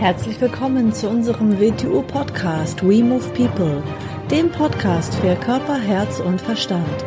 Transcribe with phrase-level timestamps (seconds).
[0.00, 3.82] Herzlich willkommen zu unserem WTU-Podcast We Move People,
[4.30, 7.04] dem Podcast für Körper, Herz und Verstand.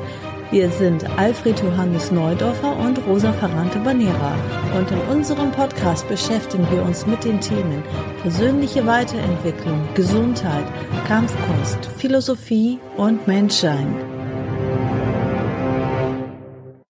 [0.52, 4.36] Wir sind Alfred Johannes Neudorfer und Rosa Ferrante Banera
[4.78, 7.82] und in unserem Podcast beschäftigen wir uns mit den Themen
[8.22, 10.66] persönliche Weiterentwicklung, Gesundheit,
[11.08, 13.96] Kampfkunst, Philosophie und Menschsein.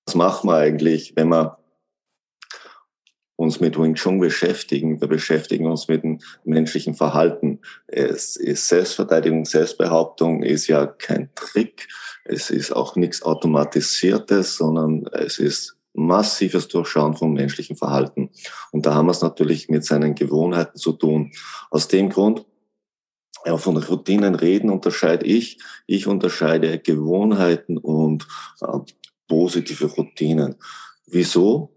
[0.06, 1.52] Was macht man eigentlich, wenn man
[3.44, 5.00] uns mit Wing Chun beschäftigen.
[5.00, 7.60] Wir beschäftigen uns mit dem menschlichen Verhalten.
[7.88, 11.88] Es ist Selbstverteidigung, Selbstbehauptung ist ja kein Trick.
[12.26, 18.30] Es ist auch nichts Automatisiertes, sondern es ist massives Durchschauen vom menschlichen Verhalten.
[18.72, 21.32] Und da haben wir es natürlich mit seinen Gewohnheiten zu tun.
[21.70, 22.46] Aus dem Grund,
[23.46, 25.60] ja, von Routinen reden unterscheide ich.
[25.86, 28.26] Ich unterscheide Gewohnheiten und
[28.62, 28.80] äh,
[29.28, 30.56] positive Routinen.
[31.06, 31.76] Wieso?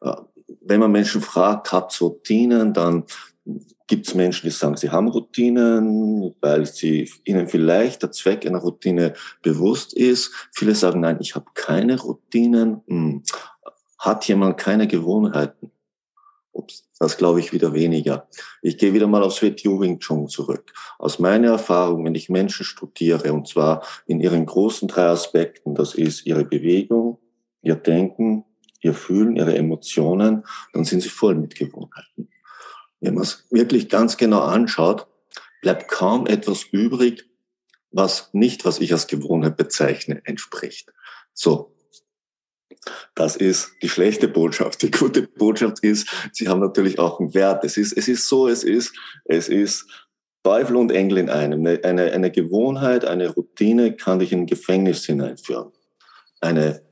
[0.00, 0.14] Äh,
[0.60, 3.04] wenn man Menschen fragt, habt ihr Routinen, dann
[3.86, 8.58] gibt es Menschen, die sagen, sie haben Routinen, weil sie ihnen vielleicht der Zweck einer
[8.58, 10.32] Routine bewusst ist.
[10.52, 12.82] Viele sagen, nein, ich habe keine Routinen.
[12.86, 13.22] Hm.
[13.98, 15.70] Hat jemand keine Gewohnheiten?
[16.52, 18.28] Ups, das glaube ich wieder weniger.
[18.62, 20.72] Ich gehe wieder mal aufs WTU Wing Chun zurück.
[20.98, 25.94] Aus meiner Erfahrung, wenn ich Menschen studiere, und zwar in ihren großen drei Aspekten, das
[25.94, 27.18] ist ihre Bewegung,
[27.62, 28.44] ihr Denken,
[28.84, 32.28] ihr Fühlen, ihre Emotionen, dann sind sie voll mit Gewohnheiten.
[33.00, 35.06] Wenn man es wirklich ganz genau anschaut,
[35.62, 37.24] bleibt kaum etwas übrig,
[37.90, 40.92] was nicht, was ich als Gewohnheit bezeichne, entspricht.
[41.32, 41.70] So.
[43.14, 44.82] Das ist die schlechte Botschaft.
[44.82, 47.64] Die gute Botschaft ist, sie haben natürlich auch einen Wert.
[47.64, 48.92] Es ist, es ist so, es ist,
[49.24, 49.86] es ist
[50.42, 51.64] Teufel und Engel in einem.
[51.64, 55.72] Eine, eine Gewohnheit, eine Routine kann dich in ein Gefängnis hineinführen.
[56.42, 56.83] Eine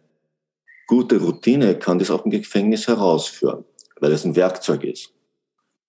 [0.87, 3.65] gute Routine kann das auch im Gefängnis herausführen,
[4.01, 5.13] weil es ein Werkzeug ist.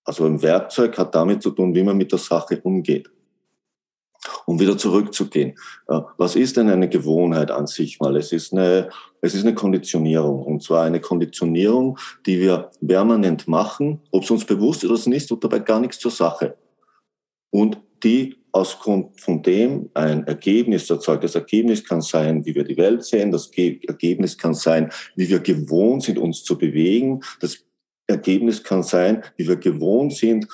[0.06, 3.10] Also ein Werkzeug hat damit zu tun, wie man mit der Sache umgeht.
[4.46, 5.58] Um wieder zurückzugehen.
[5.88, 8.16] Äh, was ist denn eine Gewohnheit an sich mal?
[8.16, 8.90] Es ist eine,
[9.22, 10.44] es ist eine Konditionierung.
[10.44, 15.28] Und zwar eine Konditionierung, die wir permanent machen, ob es uns bewusst ist oder nicht,
[15.28, 16.56] tut dabei gar nichts zur Sache.
[17.50, 21.24] Und die aus Grund von dem ein Ergebnis erzeugt.
[21.24, 23.32] Das Ergebnis kann sein, wie wir die Welt sehen.
[23.32, 27.22] Das Ergebnis kann sein, wie wir gewohnt sind, uns zu bewegen.
[27.42, 27.66] Das
[28.06, 30.48] Ergebnis kann sein, wie wir gewohnt sind,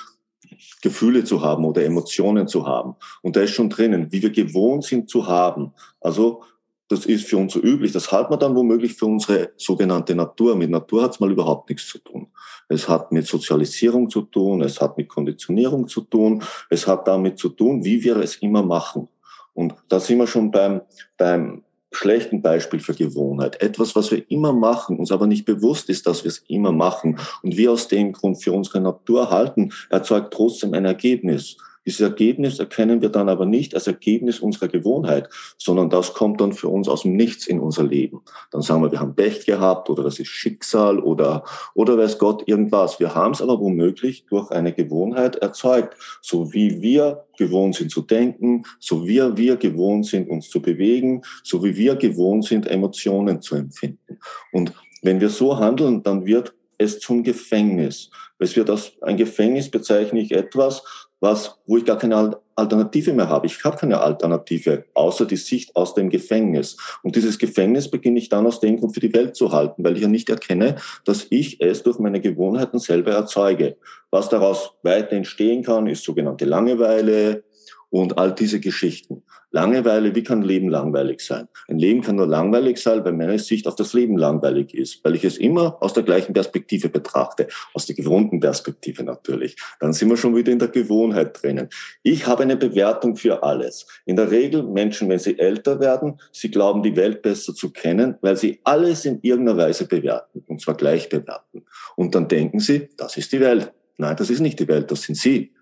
[0.81, 2.95] Gefühle zu haben oder Emotionen zu haben.
[3.21, 5.73] Und da ist schon drinnen, wie wir gewohnt sind zu haben.
[5.99, 6.43] Also
[6.89, 7.91] das ist für uns so üblich.
[7.91, 10.55] Das halten wir dann womöglich für unsere sogenannte Natur.
[10.55, 12.27] Mit Natur hat es mal überhaupt nichts zu tun.
[12.67, 17.37] Es hat mit Sozialisierung zu tun, es hat mit Konditionierung zu tun, es hat damit
[17.37, 19.07] zu tun, wie wir es immer machen.
[19.53, 20.81] Und da sind wir schon beim,
[21.17, 23.61] beim schlechten Beispiel für Gewohnheit.
[23.61, 27.19] Etwas, was wir immer machen, uns aber nicht bewusst ist, dass wir es immer machen.
[27.43, 31.57] Und wir aus dem Grund für unsere Natur halten, erzeugt trotzdem ein Ergebnis.
[31.89, 35.27] Dieses Ergebnis erkennen wir dann aber nicht als Ergebnis unserer Gewohnheit,
[35.57, 38.21] sondern das kommt dann für uns aus dem Nichts in unser Leben.
[38.51, 42.43] Dann sagen wir, wir haben Pech gehabt oder das ist Schicksal oder, oder weiß Gott
[42.45, 42.99] irgendwas.
[42.99, 48.03] Wir haben es aber womöglich durch eine Gewohnheit erzeugt, so wie wir gewohnt sind zu
[48.03, 53.41] denken, so wie wir gewohnt sind, uns zu bewegen, so wie wir gewohnt sind, Emotionen
[53.41, 54.19] zu empfinden.
[54.51, 58.11] Und wenn wir so handeln, dann wird es zum Gefängnis.
[58.37, 60.83] Es wird als ein Gefängnis bezeichne ich etwas,
[61.19, 63.47] was, wo ich gar keine Alternative mehr habe.
[63.47, 66.77] Ich habe keine Alternative, außer die Sicht aus dem Gefängnis.
[67.03, 69.95] Und dieses Gefängnis beginne ich dann aus dem Grund für die Welt zu halten, weil
[69.95, 70.75] ich ja nicht erkenne,
[71.05, 73.77] dass ich es durch meine Gewohnheiten selber erzeuge.
[74.11, 77.43] Was daraus weiter entstehen kann, ist sogenannte Langeweile,
[77.89, 79.23] und all diese Geschichten.
[79.51, 81.47] Langeweile, wie kann Leben langweilig sein?
[81.67, 85.15] Ein Leben kann nur langweilig sein, weil meine Sicht auf das Leben langweilig ist, weil
[85.15, 89.55] ich es immer aus der gleichen Perspektive betrachte, aus der gewohnten Perspektive natürlich.
[89.79, 91.69] Dann sind wir schon wieder in der Gewohnheit drinnen.
[92.03, 93.87] Ich habe eine Bewertung für alles.
[94.05, 98.17] In der Regel Menschen, wenn sie älter werden, sie glauben, die Welt besser zu kennen,
[98.21, 101.65] weil sie alles in irgendeiner Weise bewerten, und zwar gleich bewerten.
[101.95, 103.73] Und dann denken sie, das ist die Welt.
[103.97, 105.53] Nein, das ist nicht die Welt, das sind sie.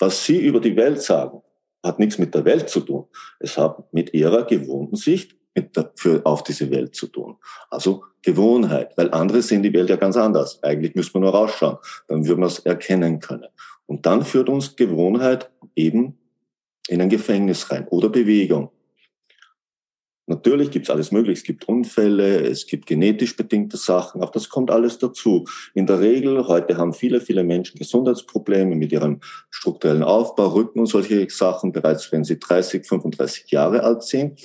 [0.00, 1.42] Was sie über die Welt sagen,
[1.82, 3.06] hat nichts mit der Welt zu tun.
[3.38, 7.36] Es hat mit ihrer gewohnten Sicht der, für, auf diese Welt zu tun.
[7.70, 10.62] Also Gewohnheit, weil andere sehen die Welt ja ganz anders.
[10.62, 11.78] Eigentlich müsste man nur rausschauen,
[12.08, 13.48] dann würde man es erkennen können.
[13.86, 16.18] Und dann führt uns Gewohnheit eben
[16.88, 18.70] in ein Gefängnis rein oder Bewegung.
[20.30, 21.38] Natürlich gibt es alles möglich.
[21.38, 25.44] Es gibt Unfälle, es gibt genetisch bedingte Sachen, auch das kommt alles dazu.
[25.74, 29.18] In der Regel, heute haben viele, viele Menschen Gesundheitsprobleme mit ihrem
[29.50, 34.40] strukturellen Aufbau, Rücken und solche Sachen, bereits wenn sie 30, 35 Jahre alt sind,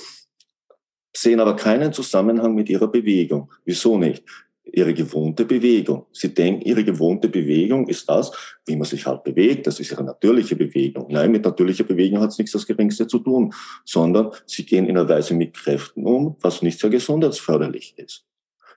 [1.15, 3.53] sehen aber keinen Zusammenhang mit ihrer Bewegung.
[3.63, 4.23] Wieso nicht?
[4.71, 6.06] Ihre gewohnte Bewegung.
[6.12, 8.31] Sie denken, ihre gewohnte Bewegung ist das,
[8.65, 9.67] wie man sich halt bewegt.
[9.67, 11.07] Das ist ihre natürliche Bewegung.
[11.09, 13.53] Nein, mit natürlicher Bewegung hat es nichts das Geringste zu tun,
[13.85, 18.25] sondern sie gehen in einer Weise mit Kräften um, was nicht sehr gesundheitsförderlich ist.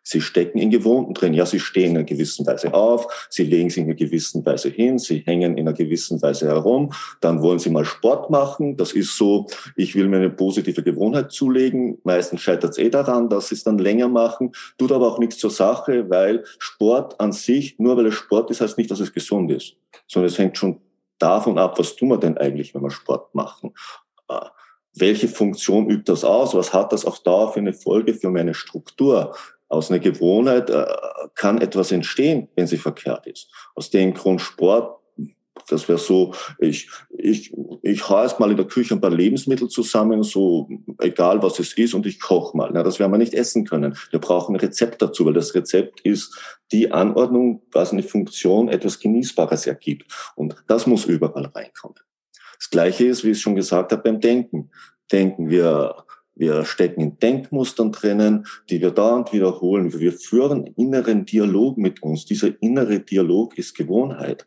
[0.08, 1.34] Sie stecken in Gewohnten drin.
[1.34, 4.70] Ja, sie stehen in einer gewissen Weise auf, sie legen sich in einer gewissen Weise
[4.70, 6.94] hin, sie hängen in einer gewissen Weise herum.
[7.20, 8.78] Dann wollen sie mal Sport machen.
[8.78, 11.98] Das ist so, ich will mir eine positive Gewohnheit zulegen.
[12.04, 14.52] Meistens scheitert es eh daran, dass sie es dann länger machen.
[14.78, 18.62] Tut aber auch nichts zur Sache, weil Sport an sich, nur weil es Sport ist,
[18.62, 19.76] heißt nicht, dass es gesund ist.
[20.06, 20.80] Sondern es hängt schon
[21.18, 23.74] davon ab, was tun wir denn eigentlich, wenn wir Sport machen
[24.30, 24.46] äh,
[24.94, 26.54] welche Funktion übt das aus?
[26.54, 29.36] Was hat das auf Dauer für eine Folge für meine Struktur?
[29.68, 30.86] Aus einer Gewohnheit äh,
[31.34, 33.50] kann etwas entstehen, wenn sie verkehrt ist.
[33.74, 34.98] Aus dem Grund Sport,
[35.68, 39.68] das wäre so, ich, ich, ich hau erst mal in der Küche ein paar Lebensmittel
[39.68, 40.68] zusammen, so
[41.00, 42.70] egal was es ist, und ich koche mal.
[42.72, 43.96] Na, das werden wir nicht essen können.
[44.10, 46.38] Wir brauchen ein Rezept dazu, weil das Rezept ist
[46.72, 50.10] die Anordnung, was eine Funktion etwas Genießbares ergibt.
[50.36, 51.98] Und das muss überall reinkommen.
[52.56, 54.70] Das Gleiche ist, wie ich schon gesagt habe, beim Denken.
[55.10, 56.04] Denken wir
[56.38, 59.92] wir stecken in Denkmustern drinnen, die wir dauernd wiederholen.
[59.98, 62.24] Wir führen inneren Dialog mit uns.
[62.24, 64.46] Dieser innere Dialog ist Gewohnheit.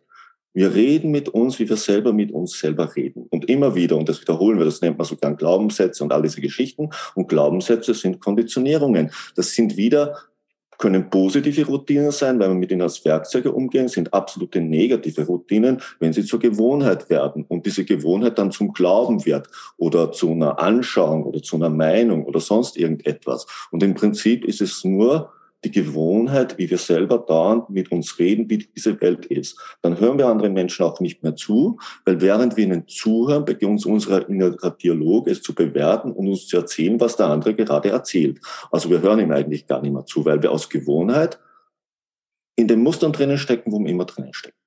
[0.54, 3.26] Wir reden mit uns, wie wir selber mit uns selber reden.
[3.30, 6.42] Und immer wieder, und das wiederholen wir, das nennt man sogar Glaubenssätze und all diese
[6.42, 6.90] Geschichten.
[7.16, 9.12] Und Glaubenssätze sind Konditionierungen.
[9.36, 10.18] Das sind wieder
[10.82, 15.80] können positive Routinen sein, weil wir mit ihnen als Werkzeuge umgehen, sind absolute negative Routinen,
[16.00, 19.48] wenn sie zur Gewohnheit werden und diese Gewohnheit dann zum Glauben wird
[19.78, 23.46] oder zu einer Anschauung oder zu einer Meinung oder sonst irgendetwas.
[23.70, 25.32] Und im Prinzip ist es nur
[25.64, 29.60] die Gewohnheit, wie wir selber dauernd mit uns reden, wie diese Welt ist.
[29.82, 33.86] Dann hören wir anderen Menschen auch nicht mehr zu, weil während wir ihnen zuhören, beginnt
[33.86, 38.40] unser innerer Dialog es zu bewerten und uns zu erzählen, was der andere gerade erzählt.
[38.72, 41.40] Also wir hören ihm eigentlich gar nicht mehr zu, weil wir aus Gewohnheit
[42.56, 44.61] in den Mustern drinnen stecken, wo wir immer drinnen stecken.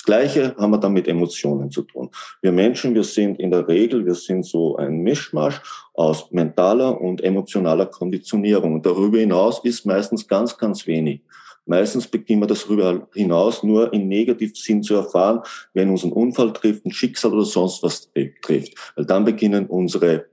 [0.00, 2.08] Das Gleiche haben wir dann mit Emotionen zu tun.
[2.40, 5.60] Wir Menschen, wir sind in der Regel, wir sind so ein Mischmasch
[5.92, 8.72] aus mentaler und emotionaler Konditionierung.
[8.72, 11.20] Und darüber hinaus ist meistens ganz, ganz wenig.
[11.66, 15.42] Meistens beginnen wir das darüber hinaus nur im Negativsinn zu erfahren,
[15.74, 18.10] wenn uns ein Unfall trifft, ein Schicksal oder sonst was
[18.40, 18.72] trifft.
[18.96, 20.24] Weil dann beginnen unsere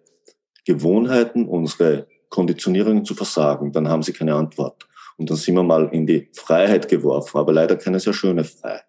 [0.64, 3.74] Gewohnheiten, unsere Konditionierungen zu versagen.
[3.74, 4.88] Dann haben sie keine Antwort.
[5.18, 8.86] Und dann sind wir mal in die Freiheit geworfen, aber leider keine sehr schöne Freiheit.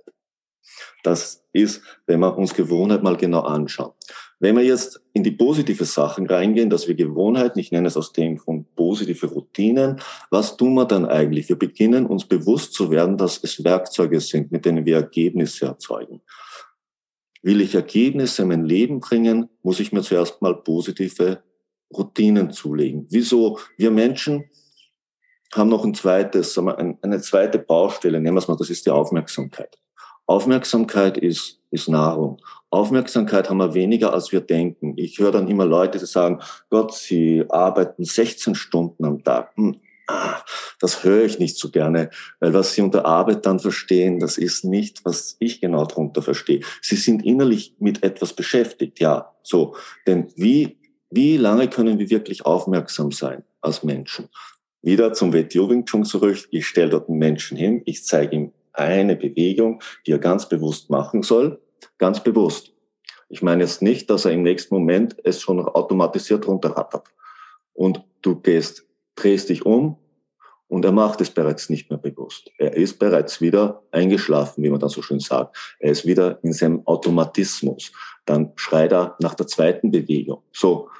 [1.08, 3.92] Das ist, wenn wir uns Gewohnheit mal genau anschauen.
[4.40, 8.12] Wenn wir jetzt in die positive Sachen reingehen, dass wir Gewohnheiten, ich nenne es aus
[8.12, 10.00] dem Grund positive Routinen,
[10.30, 11.48] was tun wir dann eigentlich?
[11.48, 16.20] Wir beginnen uns bewusst zu werden, dass es Werkzeuge sind, mit denen wir Ergebnisse erzeugen.
[17.42, 21.42] Will ich Ergebnisse in mein Leben bringen, muss ich mir zuerst mal positive
[21.96, 23.06] Routinen zulegen.
[23.08, 23.60] Wieso?
[23.78, 24.44] Wir Menschen
[25.54, 29.78] haben noch ein zweites, eine zweite Baustelle, nehmen wir es mal, das ist die Aufmerksamkeit.
[30.28, 32.40] Aufmerksamkeit ist, ist Nahrung.
[32.70, 34.92] Aufmerksamkeit haben wir weniger, als wir denken.
[34.96, 39.56] Ich höre dann immer Leute, die sagen, Gott, sie arbeiten 16 Stunden am Tag.
[39.56, 39.76] Hm,
[40.06, 40.36] ah,
[40.80, 42.10] das höre ich nicht so gerne,
[42.40, 46.60] weil was sie unter Arbeit dann verstehen, das ist nicht, was ich genau darunter verstehe.
[46.82, 49.76] Sie sind innerlich mit etwas beschäftigt, ja, so.
[50.06, 50.76] Denn wie,
[51.10, 54.28] wie lange können wir wirklich aufmerksam sein als Menschen?
[54.82, 56.46] Wieder zum Wing Chun zurück.
[56.50, 60.90] Ich stelle dort einen Menschen hin, ich zeige ihm eine Bewegung, die er ganz bewusst
[60.90, 61.60] machen soll,
[61.98, 62.72] ganz bewusst.
[63.28, 67.08] Ich meine jetzt nicht, dass er im nächsten Moment es schon automatisiert runterrattert.
[67.74, 69.98] Und du gehst, drehst dich um
[70.68, 72.50] und er macht es bereits nicht mehr bewusst.
[72.58, 75.76] Er ist bereits wieder eingeschlafen, wie man dann so schön sagt.
[75.78, 77.92] Er ist wieder in seinem Automatismus.
[78.24, 80.42] Dann schreit er nach der zweiten Bewegung.
[80.52, 80.90] So,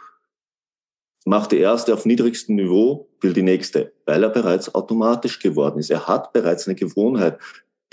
[1.26, 5.90] macht die erste auf niedrigstem Niveau, will die nächste, weil er bereits automatisch geworden ist.
[5.90, 7.38] Er hat bereits eine Gewohnheit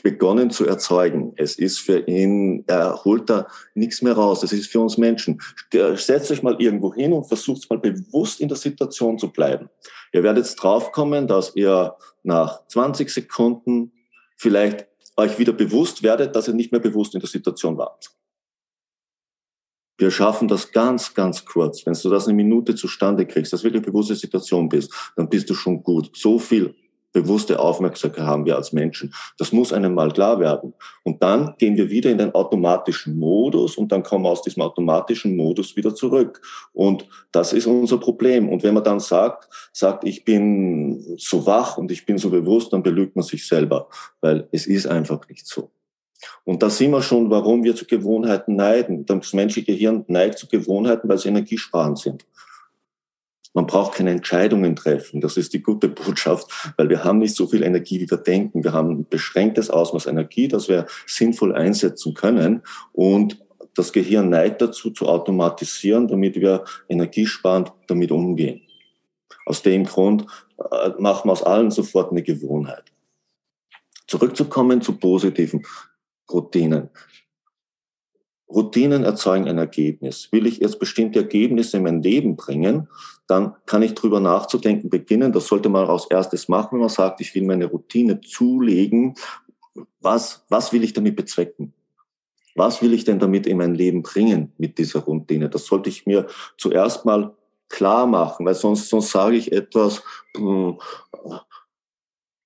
[0.06, 1.34] begonnen zu erzeugen.
[1.36, 4.42] Es ist für ihn, er holt da nichts mehr raus.
[4.42, 5.42] Das ist für uns Menschen.
[5.96, 9.68] Setzt euch mal irgendwo hin und versucht mal bewusst in der Situation zu bleiben.
[10.14, 13.94] Ihr werdet draufkommen, dass ihr nach 20 Sekunden
[14.38, 14.86] vielleicht
[15.18, 18.12] euch wieder bewusst werdet, dass ihr nicht mehr bewusst in der Situation wart.
[19.98, 21.84] Wir schaffen das ganz, ganz kurz.
[21.84, 25.56] Wenn du das eine Minute zustande kriegst, dass wirklich bewusste Situation bist, dann bist du
[25.56, 26.16] schon gut.
[26.16, 26.76] So viel
[27.16, 29.14] bewusste Aufmerksamkeit haben wir als Menschen.
[29.38, 30.74] Das muss einem mal klar werden.
[31.04, 34.62] Und dann gehen wir wieder in den automatischen Modus und dann kommen wir aus diesem
[34.62, 36.42] automatischen Modus wieder zurück.
[36.74, 38.50] Und das ist unser Problem.
[38.50, 42.74] Und wenn man dann sagt, sagt, ich bin so wach und ich bin so bewusst,
[42.74, 43.88] dann belügt man sich selber,
[44.20, 45.72] weil es ist einfach nicht so.
[46.44, 49.06] Und da sehen wir schon, warum wir zu Gewohnheiten neigen.
[49.06, 52.26] Das menschliche Gehirn neigt zu Gewohnheiten, weil sie energiesparend sind.
[53.56, 55.22] Man braucht keine Entscheidungen treffen.
[55.22, 58.66] Das ist die gute Botschaft, weil wir haben nicht so viel Energie, wie wir denken.
[58.66, 62.64] Wir haben ein beschränktes Ausmaß Energie, das wir sinnvoll einsetzen können.
[62.92, 63.42] Und
[63.74, 68.62] das Gehirn neigt dazu, zu automatisieren, damit wir energiesparend damit umgehen.
[69.46, 70.26] Aus dem Grund
[70.58, 72.92] äh, machen wir aus allen sofort eine Gewohnheit.
[74.06, 75.66] Zurückzukommen zu positiven
[76.30, 76.90] Routinen.
[78.50, 80.32] Routinen erzeugen ein Ergebnis.
[80.32, 82.88] Will ich jetzt bestimmte Ergebnisse in mein Leben bringen,
[83.28, 85.32] dann kann ich drüber nachzudenken beginnen.
[85.32, 89.16] Das sollte man als erstes machen, wenn man sagt, ich will meine Routine zulegen.
[90.00, 91.74] Was, was will ich damit bezwecken?
[92.56, 95.50] Was will ich denn damit in mein Leben bringen mit dieser Routine?
[95.50, 96.28] Das sollte ich mir
[96.58, 97.36] zuerst mal
[97.68, 100.04] klar machen, weil sonst, sonst sage ich etwas,
[100.38, 100.80] hm,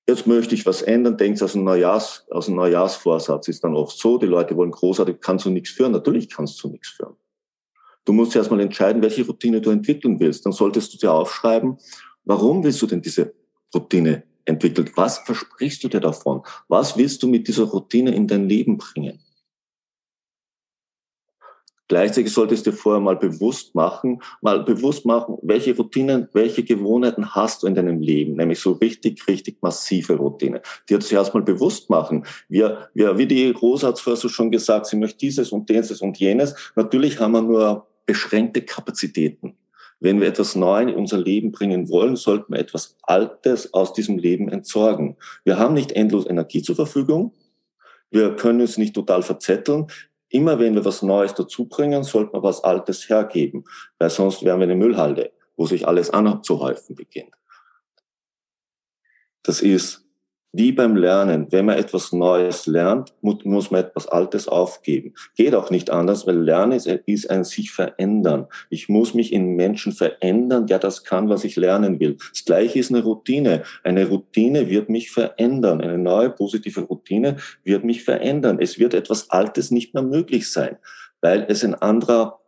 [0.08, 3.98] jetzt möchte ich was ändern, denkst aus einem, Neujahrs, aus einem Neujahrsvorsatz ist dann oft
[3.98, 5.92] so, die Leute wollen großartig, kannst du nichts führen?
[5.92, 7.16] Natürlich kannst du nichts führen.
[8.10, 10.44] Du musst erst mal entscheiden, welche Routine du entwickeln willst.
[10.44, 11.78] Dann solltest du dir aufschreiben,
[12.26, 13.36] warum willst du denn diese
[13.72, 14.90] Routine entwickeln?
[14.96, 16.42] Was versprichst du dir davon?
[16.68, 19.20] Was willst du mit dieser Routine in dein Leben bringen?
[21.88, 27.36] Gleichzeitig solltest du dir vorher mal bewusst machen, mal bewusst machen, welche Routinen, welche Gewohnheiten
[27.36, 30.64] hast du in deinem Leben, nämlich so richtig, richtig massive Routine.
[30.90, 32.26] Die zuerst mal bewusst machen.
[32.48, 36.02] Wir, wir, wie die Rosa hat vorher so schon gesagt, sie möchte dieses und dieses
[36.02, 36.56] und jenes.
[36.76, 39.56] Natürlich haben wir nur beschränkte Kapazitäten.
[40.00, 44.18] Wenn wir etwas Neues in unser Leben bringen wollen, sollten wir etwas Altes aus diesem
[44.18, 45.18] Leben entsorgen.
[45.44, 47.34] Wir haben nicht endlos Energie zur Verfügung.
[48.10, 49.88] Wir können uns nicht total verzetteln
[50.30, 53.66] immer wenn wir was Neues dazubringen, sollten wir was Altes hergeben,
[53.98, 57.34] weil sonst wären wir eine Müllhalde, wo sich alles anzuhäufen beginnt.
[59.44, 60.06] Das ist
[60.52, 61.48] wie beim Lernen.
[61.52, 65.14] Wenn man etwas Neues lernt, muss man etwas Altes aufgeben.
[65.36, 68.48] Geht auch nicht anders, weil Lernen ist, ein sich verändern.
[68.70, 72.18] Ich muss mich in Menschen verändern, der das kann, was ich lernen will.
[72.32, 73.64] Das Gleiche ist eine Routine.
[73.84, 75.82] Eine Routine wird mich verändern.
[75.82, 78.58] Eine neue positive Routine wird mich verändern.
[78.60, 80.78] Es wird etwas Altes nicht mehr möglich sein,
[81.22, 82.40] weil es ein anderer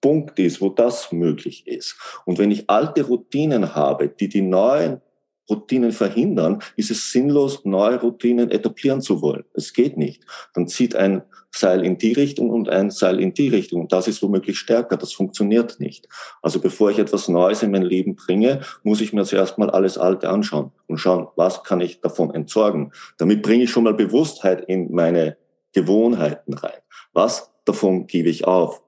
[0.00, 1.96] Punkt ist, wo das möglich ist.
[2.24, 5.00] Und wenn ich alte Routinen habe, die die neuen
[5.48, 9.44] Routinen verhindern, ist es sinnlos, neue Routinen etablieren zu wollen.
[9.54, 10.24] Es geht nicht.
[10.54, 13.80] Dann zieht ein Seil in die Richtung und ein Seil in die Richtung.
[13.80, 14.96] Und das ist womöglich stärker.
[14.96, 16.08] Das funktioniert nicht.
[16.42, 19.96] Also bevor ich etwas Neues in mein Leben bringe, muss ich mir zuerst mal alles
[19.98, 22.92] Alte anschauen und schauen, was kann ich davon entsorgen.
[23.16, 25.36] Damit bringe ich schon mal Bewusstheit in meine
[25.72, 26.78] Gewohnheiten rein.
[27.12, 28.82] Was davon gebe ich auf?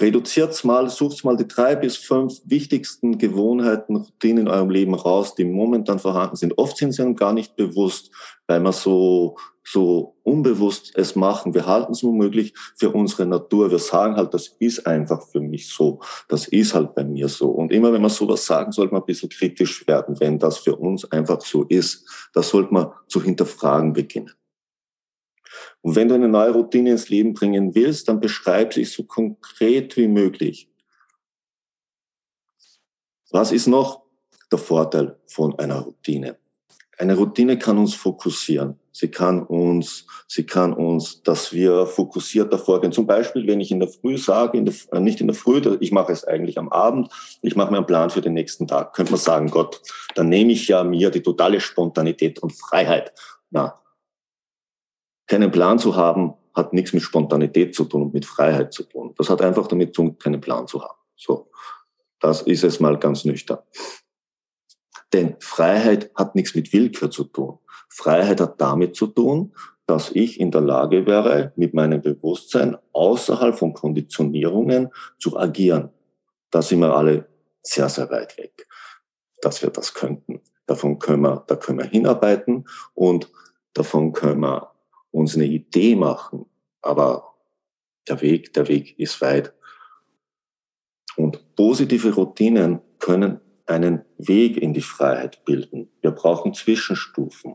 [0.00, 5.34] Reduziert's mal, sucht's mal die drei bis fünf wichtigsten Gewohnheiten, Routinen in eurem Leben raus,
[5.34, 6.56] die momentan vorhanden sind.
[6.56, 8.10] Oft sind sie einem gar nicht bewusst,
[8.46, 11.54] weil wir so, so unbewusst es machen.
[11.54, 13.70] Wir halten es womöglich für unsere Natur.
[13.70, 16.00] Wir sagen halt, das ist einfach für mich so.
[16.28, 17.50] Das ist halt bei mir so.
[17.50, 20.76] Und immer wenn man sowas sagen, sollte man ein bisschen kritisch werden, wenn das für
[20.76, 22.08] uns einfach so ist.
[22.32, 24.32] Das sollte man zu hinterfragen beginnen.
[25.82, 29.96] Und wenn du eine neue Routine ins Leben bringen willst, dann beschreib sie so konkret
[29.96, 30.68] wie möglich.
[33.30, 34.02] Was ist noch
[34.50, 36.36] der Vorteil von einer Routine?
[36.98, 38.78] Eine Routine kann uns fokussieren.
[38.92, 42.92] Sie kann uns, sie kann uns, dass wir fokussierter vorgehen.
[42.92, 45.62] Zum Beispiel, wenn ich in der Früh sage, in der, äh, nicht in der Früh,
[45.80, 47.08] ich mache es eigentlich am Abend,
[47.40, 49.80] ich mache mir einen Plan für den nächsten Tag, könnte man sagen, Gott,
[50.14, 53.12] dann nehme ich ja mir die totale Spontanität und Freiheit.
[53.50, 53.79] Na,
[55.30, 59.14] keinen Plan zu haben, hat nichts mit Spontanität zu tun und mit Freiheit zu tun.
[59.16, 60.98] Das hat einfach damit zu tun, keinen Plan zu haben.
[61.16, 61.50] So.
[62.18, 63.60] Das ist es mal ganz nüchtern.
[65.12, 67.60] Denn Freiheit hat nichts mit Willkür zu tun.
[67.88, 69.54] Freiheit hat damit zu tun,
[69.86, 75.90] dass ich in der Lage wäre, mit meinem Bewusstsein außerhalb von Konditionierungen zu agieren.
[76.50, 77.28] Da sind wir alle
[77.62, 78.66] sehr, sehr weit weg,
[79.42, 80.40] dass wir das könnten.
[80.66, 83.30] Davon können wir, da können wir hinarbeiten und
[83.74, 84.69] davon können wir
[85.10, 86.46] uns eine Idee machen,
[86.82, 87.34] aber
[88.08, 89.52] der Weg, der Weg ist weit.
[91.16, 95.88] Und positive Routinen können einen Weg in die Freiheit bilden.
[96.00, 97.54] Wir brauchen Zwischenstufen.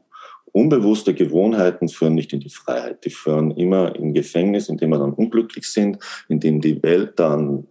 [0.52, 3.04] Unbewusste Gewohnheiten führen nicht in die Freiheit.
[3.04, 7.20] Die führen immer in Gefängnis, in dem wir dann unglücklich sind, in dem die Welt
[7.20, 7.68] dann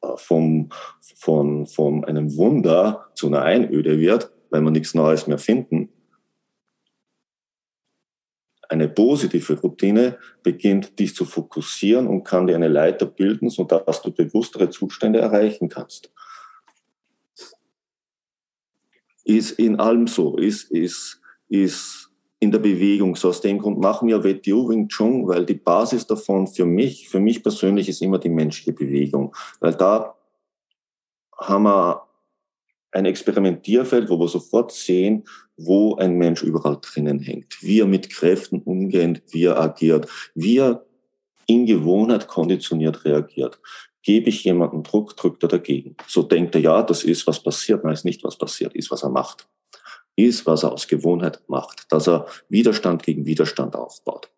[0.00, 0.70] äh, vom,
[1.16, 5.90] von, von einem Wunder zu einer Einöde wird, weil wir nichts Neues mehr finden.
[8.68, 14.10] Eine positive Routine beginnt dich zu fokussieren und kann dir eine Leiter bilden, sodass du
[14.10, 16.10] bewusstere Zustände erreichen kannst.
[19.24, 23.16] Ist in allem so, ist, ist, ist in der Bewegung.
[23.16, 27.08] So aus dem Grund machen wir WTU Wing Chun, weil die Basis davon für mich,
[27.08, 29.34] für mich persönlich ist immer die menschliche Bewegung.
[29.60, 30.14] Weil da
[31.38, 32.06] haben wir
[32.94, 35.24] ein Experimentierfeld, wo wir sofort sehen,
[35.56, 40.58] wo ein Mensch überall drinnen hängt, wie er mit Kräften umgeht, wie er agiert, wie
[40.58, 40.84] er
[41.46, 43.60] in Gewohnheit konditioniert reagiert.
[44.02, 45.96] Gebe ich jemanden Druck, drückt er dagegen.
[46.06, 47.84] So denkt er, ja, das ist, was passiert.
[47.84, 49.48] Nein, ist nicht, was passiert, ist, was er macht.
[50.16, 51.86] Ist, was er aus Gewohnheit macht.
[51.90, 54.30] Dass er Widerstand gegen Widerstand aufbaut.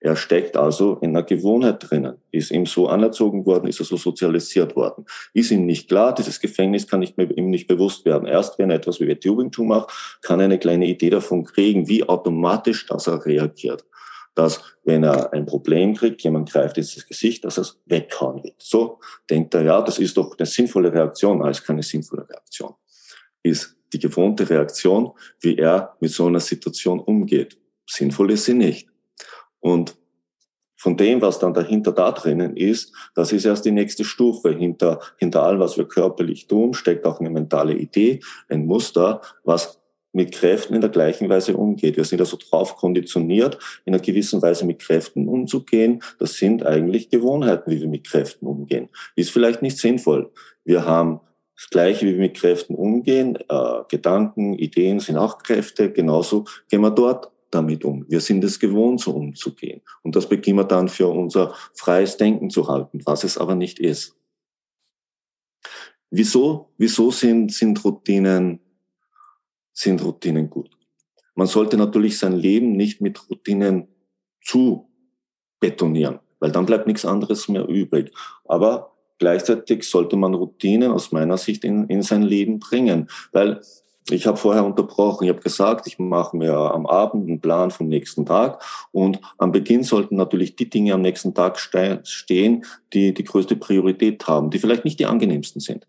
[0.00, 3.96] Er steckt also in einer Gewohnheit drinnen, ist ihm so anerzogen worden, ist er so
[3.96, 5.06] sozialisiert worden.
[5.32, 8.28] Ist ihm nicht klar, dieses Gefängnis kann nicht mehr, ihm nicht bewusst werden.
[8.28, 12.06] Erst wenn er etwas wie Tubing macht, kann er eine kleine Idee davon kriegen, wie
[12.06, 13.86] automatisch das er reagiert.
[14.34, 18.56] Dass, wenn er ein Problem kriegt, jemand greift ins Gesicht, dass er es weghauen wird.
[18.58, 19.00] So
[19.30, 22.74] denkt er, ja, das ist doch eine sinnvolle Reaktion, als keine sinnvolle Reaktion.
[23.42, 27.58] Ist die gewohnte Reaktion, wie er mit so einer Situation umgeht.
[27.86, 28.88] Sinnvoll ist sie nicht.
[29.60, 29.96] Und
[30.76, 34.50] von dem, was dann dahinter da drinnen ist, das ist erst die nächste Stufe.
[34.50, 39.80] Hinter, hinter allem, was wir körperlich tun, steckt auch eine mentale Idee, ein Muster, was
[40.12, 41.96] mit Kräften in der gleichen Weise umgeht.
[41.96, 46.02] Wir sind also drauf konditioniert, in einer gewissen Weise mit Kräften umzugehen.
[46.18, 48.88] Das sind eigentlich Gewohnheiten, wie wir mit Kräften umgehen.
[49.14, 50.30] Ist vielleicht nicht sinnvoll.
[50.64, 51.20] Wir haben
[51.54, 53.36] das Gleiche, wie wir mit Kräften umgehen.
[53.48, 55.92] Äh, Gedanken, Ideen sind auch Kräfte.
[55.92, 58.04] Genauso gehen wir dort damit um.
[58.08, 59.82] Wir sind es gewohnt, so umzugehen.
[60.02, 63.78] Und das beginnen wir dann für unser freies Denken zu halten, was es aber nicht
[63.78, 64.16] ist.
[66.10, 68.60] Wieso, wieso sind, sind Routinen,
[69.72, 70.70] sind Routinen gut?
[71.34, 73.88] Man sollte natürlich sein Leben nicht mit Routinen
[74.42, 74.88] zu
[75.60, 78.12] betonieren, weil dann bleibt nichts anderes mehr übrig.
[78.44, 83.60] Aber gleichzeitig sollte man Routinen aus meiner Sicht in, in sein Leben bringen, weil
[84.10, 85.24] ich habe vorher unterbrochen.
[85.24, 89.52] Ich habe gesagt, ich mache mir am Abend einen Plan vom nächsten Tag und am
[89.52, 94.58] Beginn sollten natürlich die Dinge am nächsten Tag stehen, die die größte Priorität haben, die
[94.58, 95.86] vielleicht nicht die angenehmsten sind.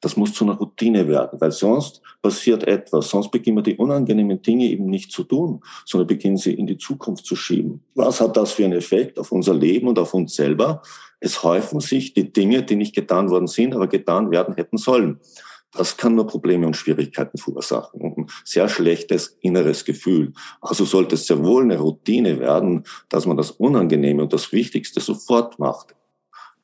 [0.00, 3.08] Das muss zu einer Routine werden, weil sonst passiert etwas.
[3.08, 6.76] Sonst beginnen wir die unangenehmen Dinge eben nicht zu tun, sondern beginnen sie in die
[6.76, 7.84] Zukunft zu schieben.
[7.94, 10.82] Was hat das für einen Effekt auf unser Leben und auf uns selber?
[11.20, 15.20] Es häufen sich die Dinge, die nicht getan worden sind, aber getan werden hätten sollen.
[15.72, 20.32] Das kann nur Probleme und Schwierigkeiten verursachen und ein sehr schlechtes inneres Gefühl.
[20.60, 25.00] Also sollte es sehr wohl eine Routine werden, dass man das Unangenehme und das Wichtigste
[25.00, 25.94] sofort macht,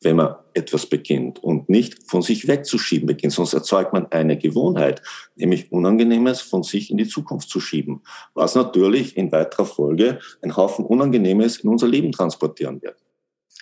[0.02, 3.32] wenn man etwas beginnt und nicht von sich wegzuschieben beginnt.
[3.32, 5.02] Sonst erzeugt man eine Gewohnheit,
[5.36, 8.02] nämlich Unangenehmes von sich in die Zukunft zu schieben,
[8.34, 12.96] was natürlich in weiterer Folge ein Haufen Unangenehmes in unser Leben transportieren wird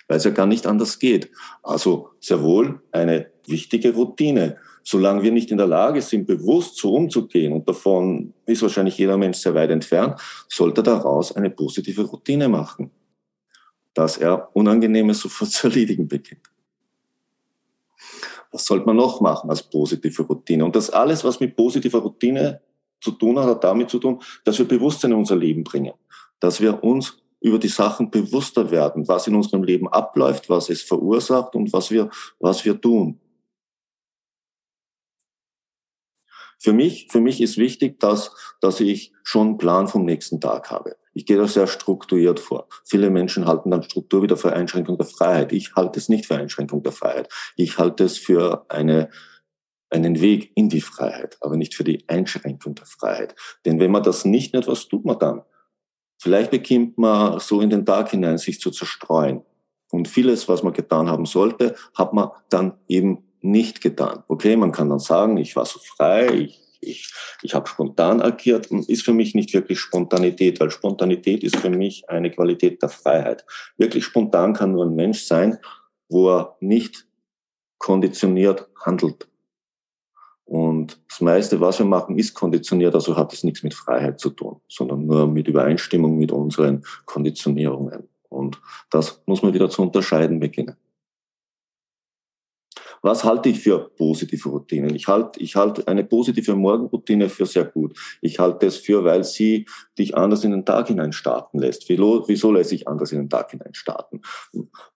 [0.08, 1.30] weil es ja gar nicht anders geht.
[1.62, 6.94] Also sehr wohl eine wichtige Routine solange wir nicht in der Lage sind, bewusst so
[6.94, 12.48] umzugehen, und davon ist wahrscheinlich jeder Mensch sehr weit entfernt, sollte daraus eine positive Routine
[12.48, 12.92] machen,
[13.94, 16.48] dass er Unangenehmes sofort zu erledigen beginnt.
[18.52, 20.64] Was sollte man noch machen als positive Routine?
[20.64, 22.60] Und das alles, was mit positiver Routine
[23.00, 25.94] zu tun hat, hat damit zu tun, dass wir Bewusstsein in unser Leben bringen,
[26.38, 30.82] dass wir uns über die Sachen bewusster werden, was in unserem Leben abläuft, was es
[30.82, 33.18] verursacht und was wir, was wir tun.
[36.58, 40.70] Für mich, für mich ist wichtig, dass, dass ich schon einen Plan vom nächsten Tag
[40.70, 40.96] habe.
[41.12, 42.68] Ich gehe da sehr strukturiert vor.
[42.84, 45.52] Viele Menschen halten dann Struktur wieder für Einschränkung der Freiheit.
[45.52, 47.28] Ich halte es nicht für Einschränkung der Freiheit.
[47.56, 49.10] Ich halte es für eine,
[49.90, 53.34] einen Weg in die Freiheit, aber nicht für die Einschränkung der Freiheit.
[53.64, 55.42] Denn wenn man das nicht nicht, was tut man dann?
[56.18, 59.42] Vielleicht beginnt man so in den Tag hinein sich zu zerstreuen.
[59.90, 64.22] Und vieles, was man getan haben sollte, hat man dann eben nicht getan.
[64.28, 68.66] Okay, man kann dann sagen, ich war so frei, ich, ich, ich habe spontan agiert,
[68.66, 73.44] ist für mich nicht wirklich Spontanität, weil Spontanität ist für mich eine Qualität der Freiheit.
[73.76, 75.58] Wirklich spontan kann nur ein Mensch sein,
[76.08, 77.06] wo er nicht
[77.78, 79.28] konditioniert handelt.
[80.44, 84.30] Und das meiste, was wir machen, ist konditioniert, also hat es nichts mit Freiheit zu
[84.30, 88.08] tun, sondern nur mit Übereinstimmung mit unseren Konditionierungen.
[88.28, 90.76] Und das muss man wieder zu unterscheiden beginnen.
[93.06, 94.92] Was halte ich für positive Routinen?
[94.96, 97.96] Ich halte, ich halte eine positive Morgenroutine für sehr gut.
[98.20, 99.66] Ich halte es für, weil sie
[99.96, 101.88] dich anders in den Tag hinein starten lässt.
[101.88, 104.22] Wieso, wieso lässt sich anders in den Tag hinein starten?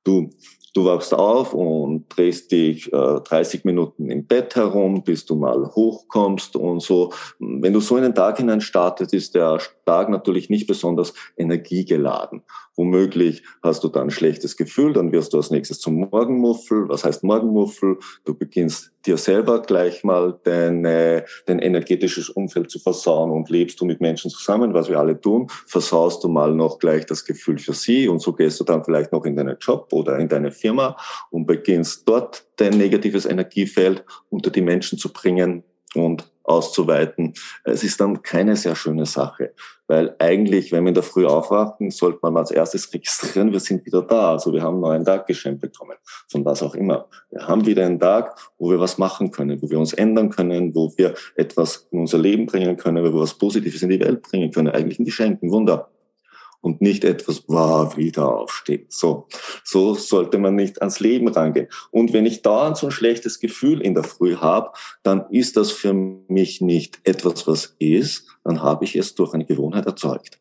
[0.03, 0.29] Du,
[0.75, 5.71] du wachst auf und drehst dich äh, 30 Minuten im Bett herum, bis du mal
[5.75, 7.13] hochkommst und so.
[7.39, 12.43] Wenn du so in den Tag hinein startest, ist der Tag natürlich nicht besonders energiegeladen.
[12.77, 16.89] Womöglich hast du dann ein schlechtes Gefühl, dann wirst du als nächstes zum Morgenmuffel.
[16.89, 17.99] Was heißt Morgenmuffel?
[18.25, 23.81] Du beginnst dir selber gleich mal dein, äh, dein energetisches Umfeld zu versauen und lebst
[23.81, 27.59] du mit Menschen zusammen, was wir alle tun, versaust du mal noch gleich das Gefühl
[27.59, 30.53] für sie und so gehst du dann vielleicht noch in deinen Job oder in deine
[30.61, 30.97] Firma
[31.31, 37.35] und beginnst dort dein negatives Energiefeld unter die Menschen zu bringen und auszuweiten.
[37.65, 39.53] Es ist dann keine sehr schöne Sache,
[39.87, 43.85] weil eigentlich, wenn wir in der Früh aufwachen, sollte man als erstes registrieren, wir sind
[43.87, 44.33] wieder da.
[44.33, 45.97] Also wir haben einen neuen Tag geschenkt bekommen,
[46.29, 47.09] von was auch immer.
[47.31, 50.75] Wir haben wieder einen Tag, wo wir was machen können, wo wir uns ändern können,
[50.75, 54.23] wo wir etwas in unser Leben bringen können, wo wir was Positives in die Welt
[54.23, 54.69] bringen können.
[54.69, 55.89] Eigentlich ein Geschenk, ein Wunder
[56.61, 58.87] und nicht etwas, wow, wieder aufstehen.
[58.89, 59.27] So,
[59.65, 61.69] so sollte man nicht ans Leben rangehen.
[61.91, 64.71] Und wenn ich dauernd so ein schlechtes Gefühl in der Früh habe,
[65.03, 69.45] dann ist das für mich nicht etwas, was ist, dann habe ich es durch eine
[69.45, 70.41] Gewohnheit erzeugt.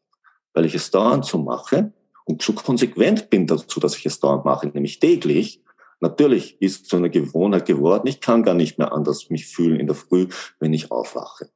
[0.53, 1.93] Weil ich es dauernd so mache
[2.25, 5.61] und zu konsequent bin dazu, dass ich es dauernd mache, nämlich täglich,
[6.01, 8.07] Natürlich ist es zu einer Gewohnheit geworden.
[8.07, 10.27] Ich kann gar nicht mehr anders mich fühlen in der Früh,
[10.59, 11.49] wenn ich aufwache.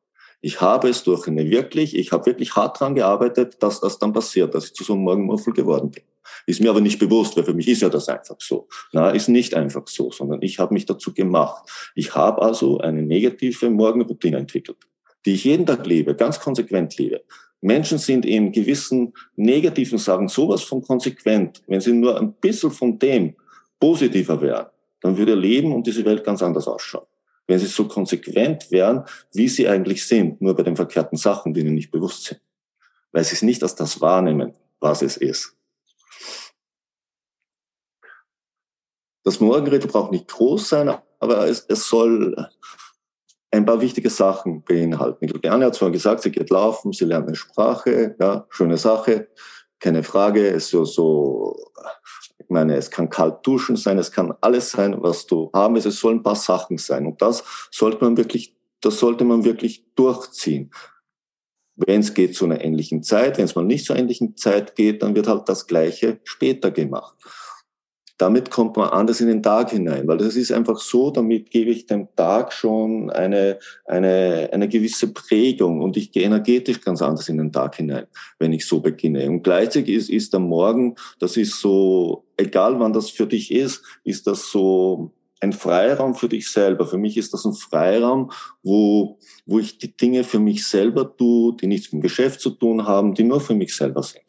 [0.45, 4.11] Ich habe es durch eine wirklich, ich habe wirklich hart dran gearbeitet, dass das dann
[4.11, 6.03] passiert, dass ich zu so einem Morgenmuffel geworden bin.
[6.45, 8.67] Ist mir aber nicht bewusst, weil für mich ist ja das einfach so.
[8.91, 11.63] Na, ist nicht einfach so, sondern ich habe mich dazu gemacht.
[11.95, 14.79] Ich habe also eine negative Morgenroutine entwickelt,
[15.25, 17.23] die ich jeden Tag lebe, ganz konsequent lebe.
[17.61, 21.63] Menschen sind in gewissen negativen Sachen sowas von konsequent.
[21.67, 23.37] Wenn sie nur ein bisschen von dem
[23.79, 24.65] positiver wären,
[24.99, 27.05] dann würde Leben und diese Welt ganz anders ausschauen
[27.53, 31.61] wenn sie so konsequent wären, wie sie eigentlich sind, nur bei den verkehrten Sachen, die
[31.61, 32.41] ihnen nicht bewusst sind.
[33.11, 35.55] Weil sie es nicht als das wahrnehmen, was es ist.
[39.23, 42.35] Das Morgenritual braucht nicht groß sein, aber es, es soll
[43.51, 45.27] ein paar wichtige Sachen beinhalten.
[45.27, 49.27] Juliane hat vorhin gesagt, sie geht laufen, sie lernt eine Sprache, ja, schöne Sache,
[49.79, 50.47] keine Frage.
[50.47, 51.55] Ist so, so
[52.43, 55.87] ich meine, es kann kalt duschen sein, es kann alles sein, was du haben willst.
[55.87, 57.05] Es sollen ein paar Sachen sein.
[57.05, 60.71] Und das sollte man wirklich, das sollte man wirklich durchziehen.
[61.75, 65.01] Wenn es geht zu einer ähnlichen Zeit, wenn es mal nicht zur ähnlichen Zeit geht,
[65.01, 67.15] dann wird halt das Gleiche später gemacht
[68.23, 71.71] damit kommt man anders in den Tag hinein, weil das ist einfach so, damit gebe
[71.71, 77.27] ich dem Tag schon eine, eine, eine gewisse Prägung und ich gehe energetisch ganz anders
[77.27, 78.07] in den Tag hinein,
[78.39, 79.29] wenn ich so beginne.
[79.29, 83.83] Und gleichzeitig ist, ist der Morgen, das ist so, egal wann das für dich ist,
[84.05, 86.87] ist das so ein Freiraum für dich selber.
[86.87, 88.31] Für mich ist das ein Freiraum,
[88.63, 92.51] wo, wo ich die Dinge für mich selber tue, die nichts mit dem Geschäft zu
[92.51, 94.23] tun haben, die nur für mich selber sind.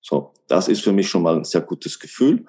[0.00, 2.46] So, das ist für mich schon mal ein sehr gutes Gefühl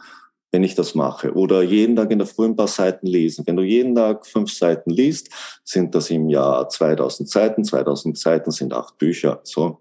[0.52, 1.34] wenn ich das mache.
[1.34, 3.46] Oder jeden Tag in der Früh ein paar Seiten lesen.
[3.48, 5.30] Wenn du jeden Tag fünf Seiten liest,
[5.64, 7.64] sind das im Jahr 2000 Seiten.
[7.64, 9.40] 2000 Seiten sind acht Bücher.
[9.44, 9.80] So.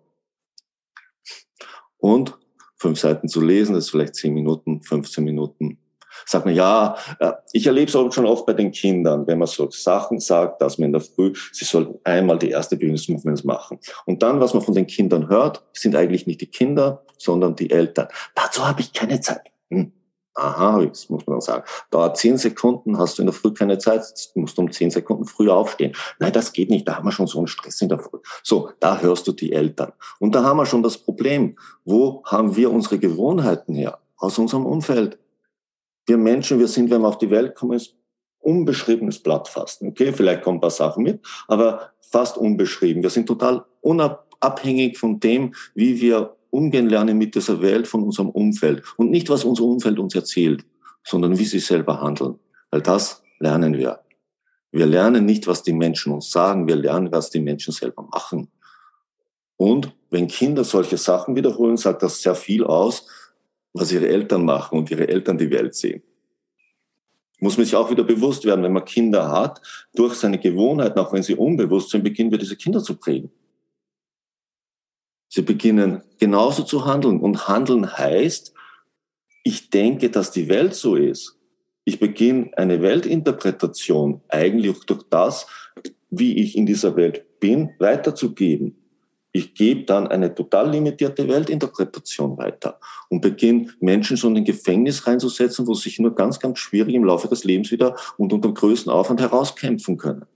[1.98, 2.38] Und
[2.76, 5.78] fünf Seiten zu lesen, das ist vielleicht zehn Minuten, 15 Minuten.
[6.26, 9.48] Sagt man, ja, äh, ich erlebe es auch schon oft bei den Kindern, wenn man
[9.48, 13.44] so Sachen sagt, dass man in der Früh, sie sollten einmal die erste Business Movements
[13.44, 13.78] machen.
[14.06, 17.70] Und dann, was man von den Kindern hört, sind eigentlich nicht die Kinder, sondern die
[17.70, 18.08] Eltern.
[18.34, 19.50] Dazu habe ich keine Zeit.
[19.70, 19.92] Hm.
[20.40, 21.64] Aha, das muss man dann sagen.
[21.90, 24.02] Dauert zehn Sekunden, hast du in der Früh keine Zeit,
[24.34, 25.94] musst du um zehn Sekunden früher aufstehen.
[26.18, 28.18] Nein, das geht nicht, da haben wir schon so einen Stress in der Früh.
[28.42, 29.92] So, da hörst du die Eltern.
[30.18, 31.58] Und da haben wir schon das Problem.
[31.84, 33.98] Wo haben wir unsere Gewohnheiten her?
[34.16, 35.18] Aus unserem Umfeld.
[36.06, 37.80] Wir Menschen, wir sind, wenn wir auf die Welt kommen,
[38.38, 39.82] unbeschriebenes Blatt fast.
[39.82, 43.02] Okay, vielleicht kommen ein paar Sachen mit, aber fast unbeschrieben.
[43.02, 48.30] Wir sind total unabhängig von dem, wie wir umgehen lernen mit dieser Welt von unserem
[48.30, 48.82] Umfeld.
[48.96, 50.64] Und nicht, was unser Umfeld uns erzählt,
[51.04, 52.38] sondern wie sie selber handeln.
[52.70, 54.00] Weil das lernen wir.
[54.72, 58.48] Wir lernen nicht, was die Menschen uns sagen, wir lernen, was die Menschen selber machen.
[59.56, 63.06] Und wenn Kinder solche Sachen wiederholen, sagt das sehr viel aus,
[63.72, 66.02] was ihre Eltern machen und ihre Eltern die Welt sehen.
[67.40, 69.60] Muss man sich auch wieder bewusst werden, wenn man Kinder hat,
[69.94, 73.30] durch seine Gewohnheiten, auch wenn sie unbewusst sind, beginnen wir diese Kinder zu prägen.
[75.32, 77.20] Sie beginnen genauso zu handeln.
[77.20, 78.52] Und handeln heißt,
[79.44, 81.38] ich denke, dass die Welt so ist.
[81.84, 85.46] Ich beginne eine Weltinterpretation eigentlich durch das,
[86.10, 88.76] wie ich in dieser Welt bin, weiterzugeben.
[89.32, 95.68] Ich gebe dann eine total limitierte Weltinterpretation weiter und beginne Menschen schon in Gefängnis reinzusetzen,
[95.68, 98.90] wo sie sich nur ganz, ganz schwierig im Laufe des Lebens wieder und unter größten
[98.90, 100.26] Aufwand herauskämpfen können.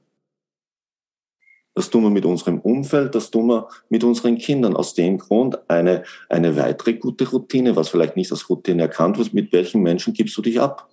[1.75, 4.77] Das tun wir mit unserem Umfeld, das tun wir mit unseren Kindern.
[4.77, 9.35] Aus dem Grund eine, eine weitere gute Routine, was vielleicht nicht als Routine erkannt wird,
[9.35, 10.89] mit welchen Menschen gibst du dich ab?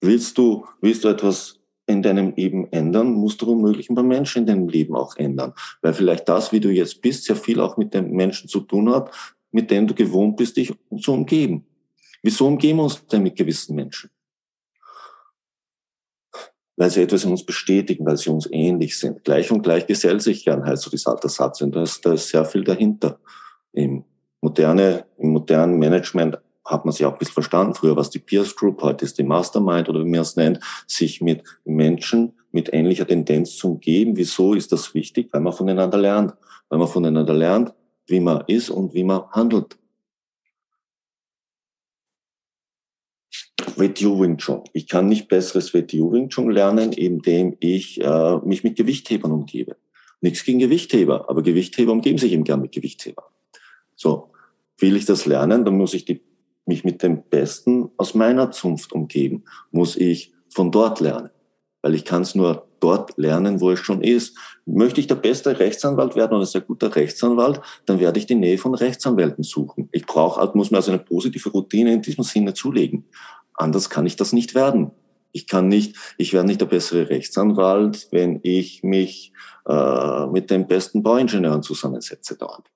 [0.00, 4.40] Willst du, willst du etwas in deinem Leben ändern, musst du womöglich ein paar Menschen
[4.40, 5.54] in deinem Leben auch ändern.
[5.80, 8.90] Weil vielleicht das, wie du jetzt bist, sehr viel auch mit den Menschen zu tun
[8.90, 9.10] hat,
[9.50, 11.64] mit denen du gewohnt bist, dich zu umgeben.
[12.22, 14.10] Wieso umgeben wir uns denn mit gewissen Menschen?
[16.78, 19.24] Weil sie etwas in uns bestätigen, weil sie uns ähnlich sind.
[19.24, 21.60] Gleich und gleich gesellt sich gern, heißt so dieser alte Satz.
[21.60, 23.18] Und da ist, da ist sehr viel dahinter.
[23.72, 24.04] Im,
[24.40, 27.74] moderne, Im modernen Management hat man sich auch ein bisschen verstanden.
[27.74, 30.60] Früher war es die Peers Group, heute ist die Mastermind oder wie man es nennt,
[30.86, 34.16] sich mit Menschen mit ähnlicher Tendenz zu umgeben.
[34.16, 35.28] Wieso ist das wichtig?
[35.32, 36.34] Weil man voneinander lernt.
[36.68, 37.74] Weil man voneinander lernt,
[38.06, 39.78] wie man ist und wie man handelt.
[43.78, 44.62] WTO Wing Chun.
[44.72, 49.76] Ich kann nicht besseres WTO Wing Chun lernen, indem ich äh, mich mit Gewichthebern umgebe.
[50.20, 53.24] Nichts gegen Gewichtheber, aber Gewichtheber umgeben sich eben gern mit Gewichtheber.
[53.94, 54.30] So,
[54.78, 56.20] will ich das lernen, dann muss ich die
[56.68, 61.30] mich mit dem Besten aus meiner Zunft umgeben, muss ich von dort lernen.
[61.82, 64.36] Weil ich kann es nur dort lernen, wo es schon ist.
[64.66, 68.34] Möchte ich der beste Rechtsanwalt werden oder ein sehr guter Rechtsanwalt, dann werde ich die
[68.34, 69.88] Nähe von Rechtsanwälten suchen.
[69.92, 73.06] Ich brauche, muss mir also eine positive Routine in diesem Sinne zulegen.
[73.58, 74.92] Anders kann ich das nicht werden.
[75.32, 79.32] Ich kann nicht, ich werde nicht der bessere Rechtsanwalt, wenn ich mich
[79.68, 82.70] äh, mit den besten Bauingenieuren zusammensetze dort.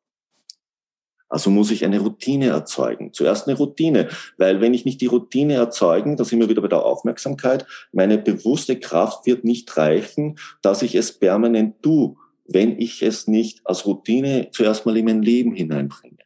[1.28, 3.14] Also muss ich eine Routine erzeugen.
[3.14, 6.68] Zuerst eine Routine, weil wenn ich nicht die Routine erzeugen, da sind wir wieder bei
[6.68, 13.02] der Aufmerksamkeit, meine bewusste Kraft wird nicht reichen, dass ich es permanent tue, wenn ich
[13.02, 16.21] es nicht als Routine zuerst mal in mein Leben hineinbringe.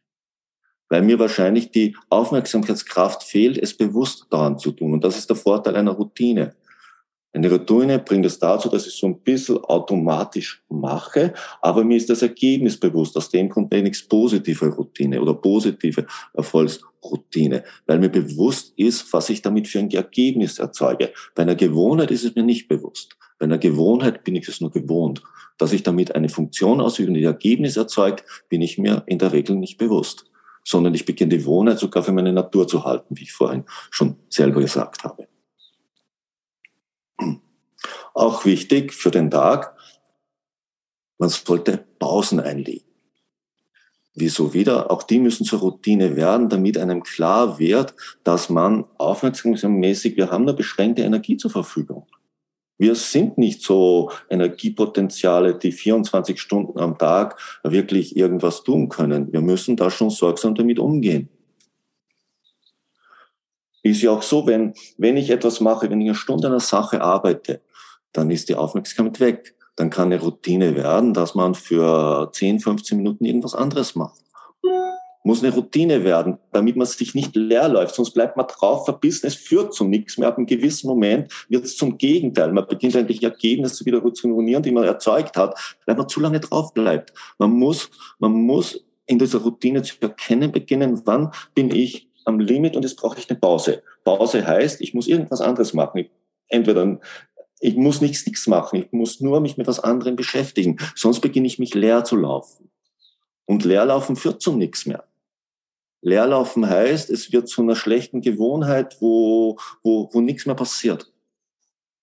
[0.89, 4.93] Weil mir wahrscheinlich die Aufmerksamkeitskraft fehlt, es bewusst daran zu tun.
[4.93, 6.53] Und das ist der Vorteil einer Routine.
[7.37, 12.09] Eine Routine bringt es dazu, dass ich so ein bisschen automatisch mache, aber mir ist
[12.09, 13.15] das Ergebnis bewusst.
[13.15, 19.43] Aus dem kommt eine positive Routine oder positive Erfolgsroutine, weil mir bewusst ist, was ich
[19.43, 21.11] damit für ein Ergebnis erzeuge.
[21.35, 23.15] Bei einer Gewohnheit ist es mir nicht bewusst.
[23.37, 25.21] Bei einer Gewohnheit bin ich es nur gewohnt.
[25.59, 29.57] Dass ich damit eine Funktion ausübe ein Ergebnis erzeugt, bin ich mir in der Regel
[29.57, 30.25] nicht bewusst.
[30.67, 34.17] Sondern ich beginne die Gewohnheit sogar für meine Natur zu halten, wie ich vorhin schon
[34.27, 35.29] selber gesagt habe.
[38.13, 39.77] Auch wichtig für den Tag,
[41.17, 42.85] man sollte Pausen einlegen.
[44.13, 44.91] Wieso wieder?
[44.91, 47.93] Auch die müssen zur Routine werden, damit einem klar wird,
[48.25, 52.07] dass man aufmerksammäßig, wir haben eine beschränkte Energie zur Verfügung.
[52.77, 59.33] Wir sind nicht so Energiepotenziale, die 24 Stunden am Tag wirklich irgendwas tun können.
[59.33, 61.29] Wir müssen da schon sorgsam damit umgehen.
[63.81, 66.59] Ist ja auch so, wenn, wenn ich etwas mache, wenn ich eine Stunde an einer
[66.59, 67.61] Sache arbeite,
[68.11, 69.55] dann ist die Aufmerksamkeit weg.
[69.75, 74.19] Dann kann eine Routine werden, dass man für 10, 15 Minuten irgendwas anderes macht.
[75.27, 79.27] Muss eine Routine werden, damit man sich nicht leer läuft, sonst bleibt man drauf verbissen,
[79.27, 80.29] es führt zu nichts mehr.
[80.29, 82.53] Ab einem gewissen Moment wird es zum Gegenteil.
[82.53, 86.39] Man beginnt eigentlich Ergebnisse wieder zu ruinieren, die man erzeugt hat, weil man zu lange
[86.39, 87.11] drauf bleibt.
[87.39, 92.77] Man muss, man muss in dieser Routine zu erkennen beginnen, wann bin ich am Limit
[92.77, 93.83] und jetzt brauche ich eine Pause.
[94.05, 96.05] Pause heißt, ich muss irgendwas anderes machen.
[96.47, 97.01] Entweder
[97.59, 98.79] ich muss nichts, nichts machen.
[98.79, 100.77] Ich muss nur mich mit was anderem beschäftigen.
[100.95, 102.69] Sonst beginne ich mich leer zu laufen.
[103.43, 105.03] Und Leerlaufen führt zu nichts mehr.
[106.07, 111.11] Leerlaufen heißt, es wird zu einer schlechten Gewohnheit, wo, wo, wo nichts mehr passiert.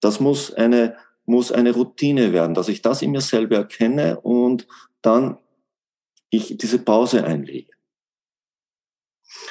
[0.01, 4.67] Das muss eine, muss eine Routine werden, dass ich das in mir selber erkenne und
[5.01, 5.39] dann
[6.29, 7.73] ich diese Pause einlege.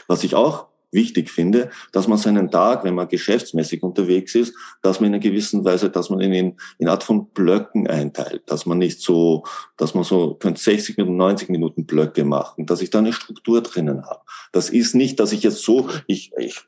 [0.08, 5.00] Was ich auch wichtig finde, dass man seinen Tag, wenn man geschäftsmäßig unterwegs ist, dass
[5.00, 8.66] man in einer gewissen Weise, dass man ihn in, in Art von Blöcken einteilt, dass
[8.66, 9.44] man nicht so,
[9.78, 13.62] dass man so, könnte 60 Minuten, 90 Minuten Blöcke machen, dass ich da eine Struktur
[13.62, 14.22] drinnen habe.
[14.52, 16.62] Das ist nicht, dass ich jetzt so, ich, ich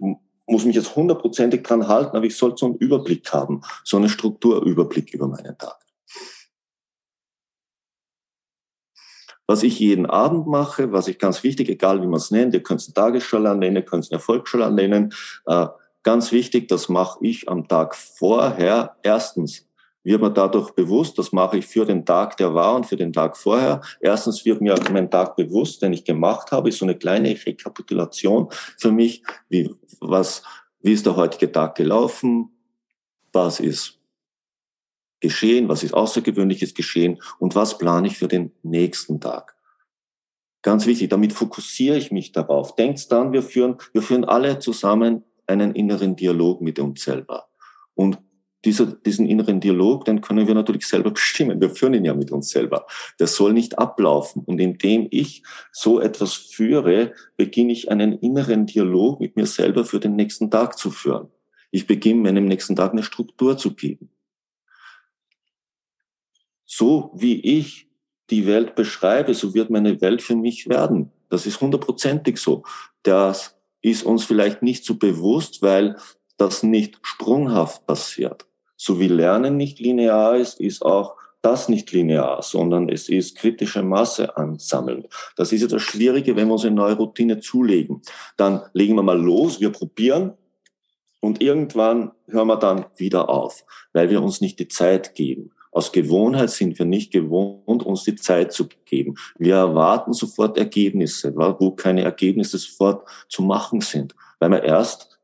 [0.47, 4.09] muss mich jetzt hundertprozentig dran halten, aber ich soll so einen Überblick haben, so einen
[4.09, 5.85] Strukturüberblick über meinen Tag.
[9.47, 12.63] Was ich jeden Abend mache, was ich ganz wichtig, egal wie man es nennt, ihr
[12.63, 15.13] könnt es eine Tagesschau nennen, ihr könnt es eine Erfolgsschau nennen,
[15.45, 15.67] äh,
[16.03, 18.95] ganz wichtig, das mache ich am Tag vorher.
[19.03, 19.67] Erstens
[20.05, 23.12] wird mir dadurch bewusst, das mache ich für den Tag, der war und für den
[23.12, 23.81] Tag vorher.
[23.99, 28.47] Erstens wird mir mein Tag bewusst, den ich gemacht habe, ist so eine kleine Rekapitulation
[28.77, 30.43] für mich, wie, was,
[30.81, 32.51] wie ist der heutige Tag gelaufen,
[33.34, 33.99] was ist
[35.19, 39.56] geschehen, was ist Außergewöhnliches geschehen und was plane ich für den nächsten Tag.
[40.62, 42.75] Ganz wichtig, damit fokussiere ich mich darauf.
[42.75, 47.47] Denkt dann, wir führen, wir führen alle zusammen einen inneren Dialog mit uns selber.
[47.93, 48.17] Und
[48.65, 51.62] dieser, diesen inneren Dialog, den können wir natürlich selber bestimmen.
[51.62, 52.88] Wir führen ihn ja mit uns selber.
[53.19, 54.41] Der soll nicht ablaufen.
[54.43, 59.99] Und indem ich so etwas führe, beginne ich einen inneren Dialog mit mir selber für
[59.99, 61.28] den nächsten Tag zu führen.
[61.71, 64.10] Ich beginne meinem nächsten Tag eine Struktur zu geben.
[66.77, 67.88] So wie ich
[68.29, 71.11] die Welt beschreibe, so wird meine Welt für mich werden.
[71.29, 72.63] Das ist hundertprozentig so.
[73.03, 75.95] Das ist uns vielleicht nicht so bewusst, weil
[76.38, 78.45] das nicht sprunghaft passiert.
[78.75, 83.83] So wie Lernen nicht linear ist, ist auch das nicht linear, sondern es ist kritische
[83.83, 85.05] Masse ansammeln.
[85.38, 88.01] Das ist ja das Schwierige, wenn wir uns eine neue Routine zulegen.
[88.35, 90.33] Dann legen wir mal los, wir probieren
[91.21, 95.51] und irgendwann hören wir dann wieder auf, weil wir uns nicht die Zeit geben.
[95.75, 99.15] Aus Gewohnheit sind wir nicht gewohnt, uns die Zeit zu geben.
[99.38, 105.19] Wir erwarten sofort Ergebnisse, wo keine Ergebnisse sofort zu machen sind, weil wir erst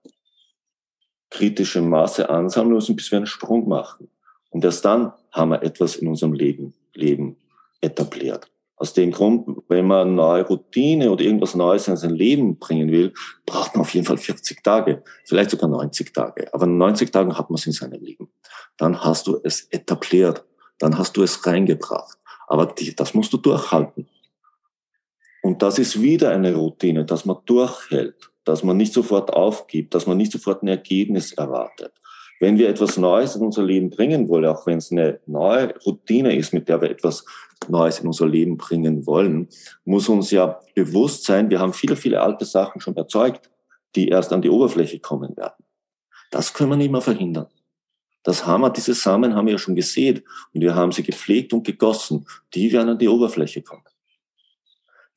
[1.29, 4.09] kritische Maße ansammeln müssen, bis wir einen Sprung machen.
[4.49, 7.37] Und erst dann haben wir etwas in unserem Leben, Leben
[7.79, 8.51] etabliert.
[8.81, 12.89] Aus dem Grund, wenn man eine neue Routine oder irgendwas Neues in sein Leben bringen
[12.91, 13.13] will,
[13.45, 16.51] braucht man auf jeden Fall 40 Tage, vielleicht sogar 90 Tage.
[16.51, 18.29] Aber in 90 Tagen hat man es in seinem Leben.
[18.77, 20.43] Dann hast du es etabliert,
[20.79, 22.17] dann hast du es reingebracht.
[22.47, 24.09] Aber die, das musst du durchhalten.
[25.43, 30.07] Und das ist wieder eine Routine, dass man durchhält, dass man nicht sofort aufgibt, dass
[30.07, 31.93] man nicht sofort ein Ergebnis erwartet.
[32.39, 36.35] Wenn wir etwas Neues in unser Leben bringen wollen, auch wenn es eine neue Routine
[36.35, 37.23] ist, mit der wir etwas
[37.69, 39.47] Neues in unser Leben bringen wollen,
[39.85, 43.49] muss uns ja bewusst sein, wir haben viele, viele alte Sachen schon erzeugt,
[43.95, 45.63] die erst an die Oberfläche kommen werden.
[46.31, 47.47] Das können wir nicht mehr verhindern.
[48.23, 51.53] Das haben wir, diese Samen haben wir ja schon gesät und wir haben sie gepflegt
[51.53, 52.25] und gegossen.
[52.53, 53.83] Die werden an die Oberfläche kommen.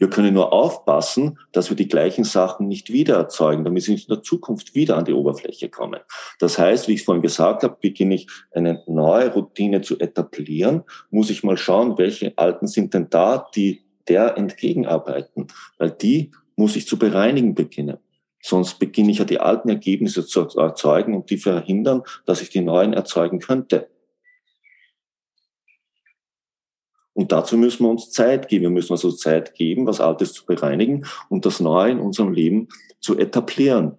[0.04, 4.10] Wir können nur aufpassen, dass wir die gleichen Sachen nicht wieder erzeugen, damit sie nicht
[4.10, 6.00] in der Zukunft wieder an die Oberfläche kommen.
[6.38, 11.30] Das heißt, wie ich vorhin gesagt habe, beginne ich eine neue Routine zu etablieren, muss
[11.30, 15.46] ich mal schauen, welche alten sind denn da, die der entgegenarbeiten,
[15.78, 17.96] weil die muss ich zu bereinigen beginnen.
[18.42, 22.60] Sonst beginne ich ja die alten Ergebnisse zu erzeugen und die verhindern, dass ich die
[22.60, 23.88] neuen erzeugen könnte.
[27.14, 28.64] Und dazu müssen wir uns Zeit geben.
[28.64, 32.68] Wir müssen also Zeit geben, was Altes zu bereinigen und das Neue in unserem Leben
[33.00, 33.96] zu etablieren.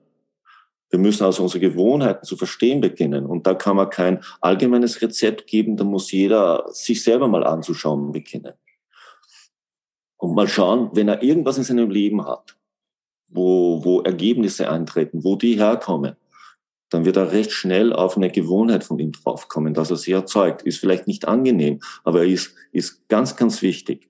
[0.89, 3.25] Wir müssen also unsere Gewohnheiten zu verstehen beginnen.
[3.25, 8.11] Und da kann man kein allgemeines Rezept geben, da muss jeder sich selber mal anzuschauen
[8.11, 8.53] beginnen.
[10.17, 12.57] Und mal schauen, wenn er irgendwas in seinem Leben hat,
[13.27, 16.15] wo, wo Ergebnisse eintreten, wo die herkommen,
[16.89, 20.61] dann wird er recht schnell auf eine Gewohnheit von ihm draufkommen, dass er sie erzeugt.
[20.61, 24.09] Ist vielleicht nicht angenehm, aber er ist, ist ganz, ganz wichtig.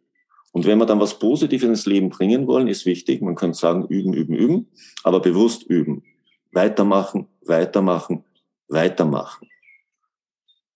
[0.51, 3.88] Und wenn wir dann was Positives ins Leben bringen wollen, ist wichtig, man könnte sagen,
[3.88, 4.67] üben, üben, üben,
[5.03, 6.03] aber bewusst üben.
[6.51, 8.23] Weitermachen, weitermachen,
[8.67, 9.49] weitermachen.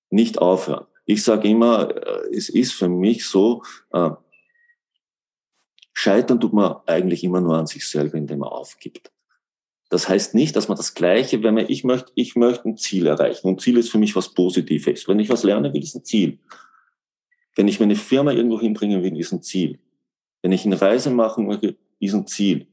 [0.10, 0.86] Nicht aufhören.
[1.06, 4.12] Ich sage immer, äh, es ist für mich so, äh,
[5.94, 9.12] scheitern tut man eigentlich immer nur an sich selber, indem man aufgibt.
[9.90, 13.08] Das heißt nicht, dass man das Gleiche, wenn man, ich möchte, ich möchte ein Ziel
[13.08, 13.48] erreichen.
[13.48, 15.08] Und Ziel ist für mich was Positives.
[15.08, 16.38] Wenn ich was lerne, will, ist ein Ziel.
[17.56, 19.80] Wenn ich meine Firma irgendwo hinbringen will, ist ein Ziel.
[20.44, 22.68] Wenn ich eine Reise machen möchte, ist ein Ziel.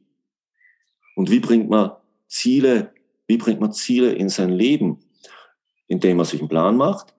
[1.16, 1.92] Und wie bringt man
[2.28, 2.92] Ziele,
[3.26, 4.98] wie bringt man Ziele in sein Leben?
[5.88, 7.15] Indem man sich einen Plan macht,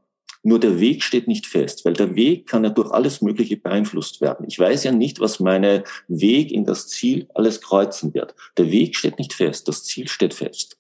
[0.48, 4.22] nur der Weg steht nicht fest, weil der Weg kann ja durch alles Mögliche beeinflusst
[4.22, 4.46] werden.
[4.48, 8.34] Ich weiß ja nicht, was meine Weg in das Ziel alles kreuzen wird.
[8.56, 10.78] Der Weg steht nicht fest, das Ziel steht fest.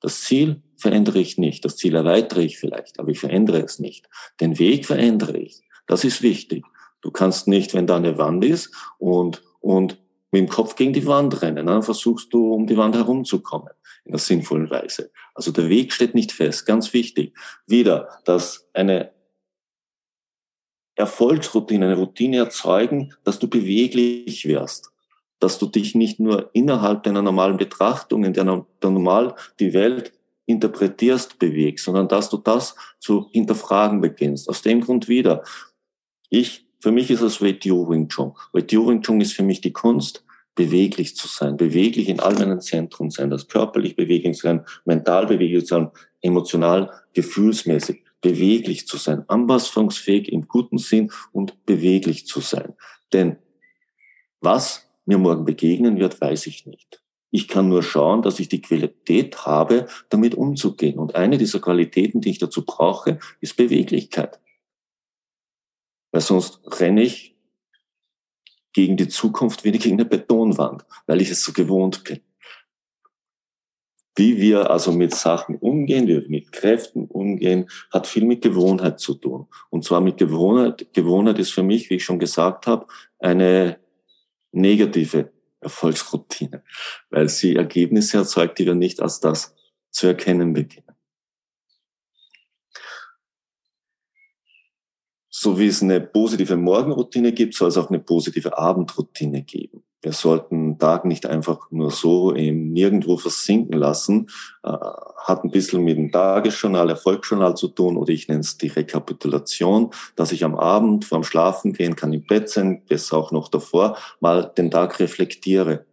[0.00, 4.08] Das Ziel verändere ich nicht, das Ziel erweitere ich vielleicht, aber ich verändere es nicht.
[4.40, 5.60] Den Weg verändere ich.
[5.88, 6.64] Das ist wichtig.
[7.00, 9.98] Du kannst nicht, wenn da eine Wand ist und, und
[10.30, 13.72] mit dem Kopf gegen die Wand rennen, dann versuchst du, um die Wand herumzukommen
[14.04, 15.10] in einer sinnvollen Weise.
[15.34, 17.36] Also der Weg steht nicht fest, ganz wichtig.
[17.66, 19.12] Wieder, dass eine
[20.94, 24.92] Erfolgsroutine, eine Routine erzeugen, dass du beweglich wirst,
[25.38, 30.12] dass du dich nicht nur innerhalb deiner normalen Betrachtung, in der, der normal die Welt
[30.46, 34.48] interpretierst, bewegst, sondern dass du das zu hinterfragen beginnst.
[34.48, 35.42] Aus dem Grund wieder,
[36.28, 38.32] ich, für mich ist es Wei Wing Chun.
[38.52, 42.60] Wei Wing Chun ist für mich die Kunst, beweglich zu sein, beweglich in all meinen
[42.60, 45.90] Zentren sein, das körperlich beweglich sein, mental beweglich sein,
[46.20, 52.74] emotional, gefühlsmäßig beweglich zu sein, anpassungsfähig im guten Sinn und beweglich zu sein.
[53.12, 53.36] Denn
[54.40, 57.02] was mir morgen begegnen wird, weiß ich nicht.
[57.30, 60.98] Ich kann nur schauen, dass ich die Qualität habe, damit umzugehen.
[60.98, 64.39] Und eine dieser Qualitäten, die ich dazu brauche, ist Beweglichkeit.
[66.12, 67.36] Weil sonst renne ich
[68.72, 72.20] gegen die Zukunft wie gegen eine Betonwand, weil ich es so gewohnt bin.
[74.16, 79.00] Wie wir also mit Sachen umgehen, wie wir mit Kräften umgehen, hat viel mit Gewohnheit
[79.00, 79.46] zu tun.
[79.70, 80.92] Und zwar mit Gewohnheit.
[80.92, 82.86] Gewohnheit ist für mich, wie ich schon gesagt habe,
[83.18, 83.78] eine
[84.52, 86.64] negative Erfolgsroutine,
[87.10, 89.54] weil sie Ergebnisse erzeugt, die wir nicht als das
[89.90, 90.89] zu erkennen beginnen.
[95.40, 99.82] So wie es eine positive Morgenroutine gibt, soll es auch eine positive Abendroutine geben.
[100.02, 104.28] Wir sollten Tag nicht einfach nur so im Nirgendwo versinken lassen.
[104.62, 108.66] Äh, hat ein bisschen mit dem Tagesjournal, Erfolgsjournal zu tun oder ich nenne es die
[108.66, 113.48] Rekapitulation, dass ich am Abend vorm Schlafen gehen kann im Bett sein, besser auch noch
[113.48, 115.86] davor, mal den Tag reflektiere.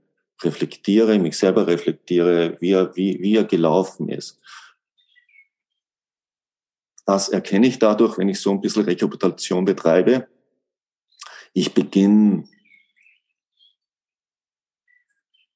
[0.43, 4.41] Reflektiere, mich selber reflektiere, wie er, wie, wie er gelaufen ist.
[7.07, 10.27] Das erkenne ich dadurch, wenn ich so ein bisschen Rekapitulation betreibe.
[11.53, 12.43] Ich beginne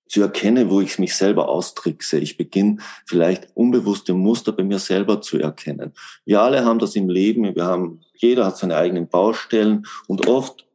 [0.08, 2.20] zu erkennen, wo ich mich selber austrickse.
[2.20, 5.92] Ich beginne vielleicht unbewusste Muster bei mir selber zu erkennen.
[6.24, 7.54] Wir alle haben das im Leben.
[7.54, 10.66] Wir haben, jeder hat seine eigenen Baustellen und oft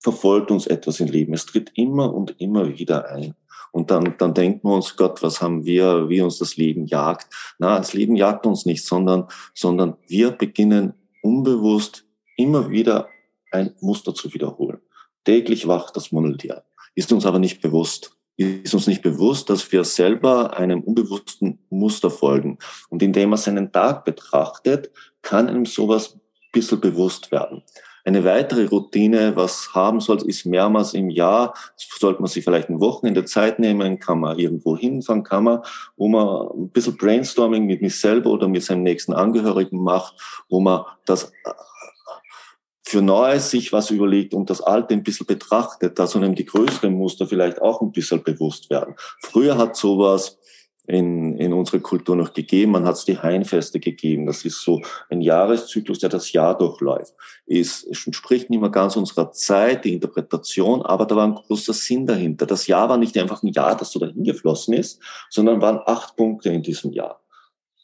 [0.00, 1.34] verfolgt uns etwas im Leben.
[1.34, 3.36] Es tritt immer und immer wieder ein.
[3.72, 7.32] Und dann, dann denken wir uns, Gott, was haben wir, wie uns das Leben jagt.
[7.58, 12.04] Na, das Leben jagt uns nicht, sondern, sondern wir beginnen unbewusst
[12.36, 13.08] immer wieder
[13.50, 14.78] ein Muster zu wiederholen.
[15.24, 16.64] Täglich wacht das Murmeltier.
[16.94, 18.16] Ist uns aber nicht bewusst.
[18.36, 22.58] Ist uns nicht bewusst, dass wir selber einem unbewussten Muster folgen.
[22.88, 24.90] Und indem man seinen Tag betrachtet,
[25.20, 26.20] kann einem sowas ein
[26.52, 27.62] bisschen bewusst werden.
[28.04, 32.80] Eine weitere Routine, was haben soll, ist mehrmals im Jahr, sollte man sich vielleicht ein
[32.80, 35.60] Wochenende Zeit nehmen, kann man irgendwo hinfahren, kann man,
[35.96, 40.14] wo man ein bisschen Brainstorming mit sich selber oder mit seinem nächsten Angehörigen macht,
[40.48, 41.32] wo man das
[42.90, 46.92] für Neues sich was überlegt und das Alte ein bisschen betrachtet, dass einem die größeren
[46.92, 48.96] Muster vielleicht auch ein bisschen bewusst werden.
[49.20, 50.39] Früher hat sowas
[50.90, 52.72] in, in unserer Kultur noch gegeben.
[52.72, 54.26] Man hat es die Hainfeste gegeben.
[54.26, 57.14] Das ist so ein Jahreszyklus, der das Jahr durchläuft.
[57.46, 62.06] Es entspricht nicht mehr ganz unserer Zeit, die Interpretation, aber da war ein großer Sinn
[62.06, 62.44] dahinter.
[62.44, 66.16] Das Jahr war nicht einfach ein Jahr, das so dahin geflossen ist, sondern waren acht
[66.16, 67.22] Punkte in diesem Jahr.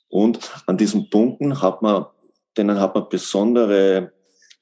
[0.08, 2.06] Und an diesen Punkten hat man,
[2.56, 4.10] denen hat man besondere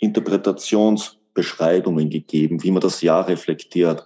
[0.00, 4.04] Interpretationsbeschreibungen gegeben, wie man das Jahr reflektiert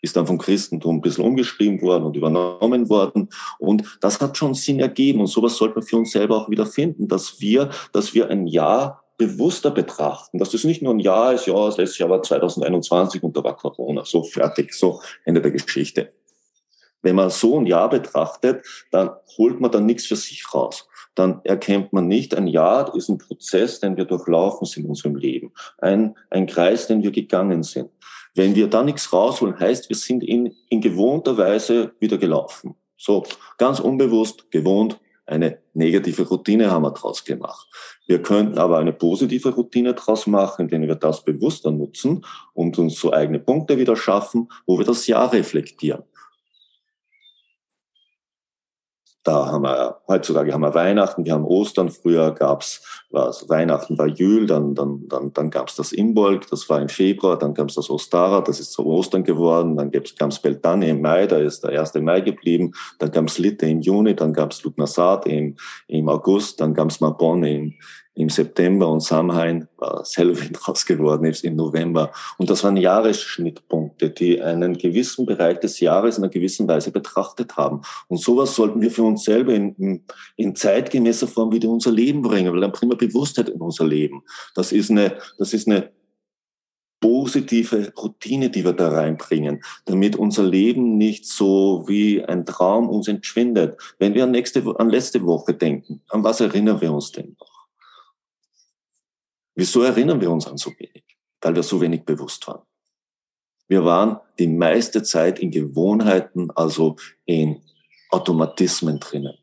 [0.00, 3.28] ist dann vom Christentum ein bisschen umgeschrieben worden und übernommen worden.
[3.58, 5.20] Und das hat schon Sinn ergeben.
[5.20, 8.46] Und sowas sollte man für uns selber auch wieder finden, dass wir, dass wir ein
[8.46, 12.22] Jahr bewusster betrachten, dass das nicht nur ein Jahr ist, ja, das letzte Jahr war
[12.22, 16.12] 2021 und da war Corona, so fertig, so Ende der Geschichte.
[17.02, 20.88] Wenn man so ein Jahr betrachtet, dann holt man dann nichts für sich raus.
[21.14, 25.16] Dann erkennt man nicht, ein Jahr ist ein Prozess, den wir durchlaufen sind in unserem
[25.16, 25.52] Leben.
[25.78, 27.90] Ein, ein Kreis, den wir gegangen sind.
[28.38, 32.76] Wenn wir da nichts rausholen, heißt, wir sind in, in gewohnter Weise wieder gelaufen.
[32.96, 33.24] So,
[33.58, 37.66] ganz unbewusst, gewohnt, eine negative Routine haben wir draus gemacht.
[38.06, 42.24] Wir könnten aber eine positive Routine draus machen, indem wir das bewusster nutzen
[42.54, 46.04] und uns so eigene Punkte wieder schaffen, wo wir das Jahr reflektieren.
[49.28, 54.06] Da haben wir, heutzutage haben wir Weihnachten, wir haben Ostern, früher gab's was, Weihnachten war
[54.06, 57.90] Jül, dann, dann, dann, dann gab's das Imbolg, das war im Februar, dann gab's das
[57.90, 61.92] Ostara, das ist zu Ostern geworden, dann gab's, Beltane im Mai, da ist der 1.
[61.96, 65.56] Mai geblieben, dann gab's Litte im Juni, dann gab's Lutnasat im,
[65.88, 67.74] im August, dann gab's Mabon im,
[68.18, 72.10] im September und Samhain war Halloween draus geworden ist im November.
[72.36, 77.56] Und das waren Jahresschnittpunkte, die einen gewissen Bereich des Jahres in einer gewissen Weise betrachtet
[77.56, 77.82] haben.
[78.08, 80.04] Und sowas sollten wir für uns selber in,
[80.36, 84.22] in zeitgemäßer Form wieder unser Leben bringen, weil dann bringen wir Bewusstheit in unser Leben.
[84.56, 85.90] Das ist eine, das ist eine
[87.00, 93.06] positive Routine, die wir da reinbringen, damit unser Leben nicht so wie ein Traum uns
[93.06, 93.78] entschwindet.
[94.00, 97.57] Wenn wir an, nächste, an letzte Woche denken, an was erinnern wir uns denn noch?
[99.58, 101.02] Wieso erinnern wir uns an so wenig?
[101.40, 102.62] Weil wir so wenig bewusst waren.
[103.66, 106.94] Wir waren die meiste Zeit in Gewohnheiten, also
[107.24, 107.60] in
[108.10, 109.36] Automatismen drinnen,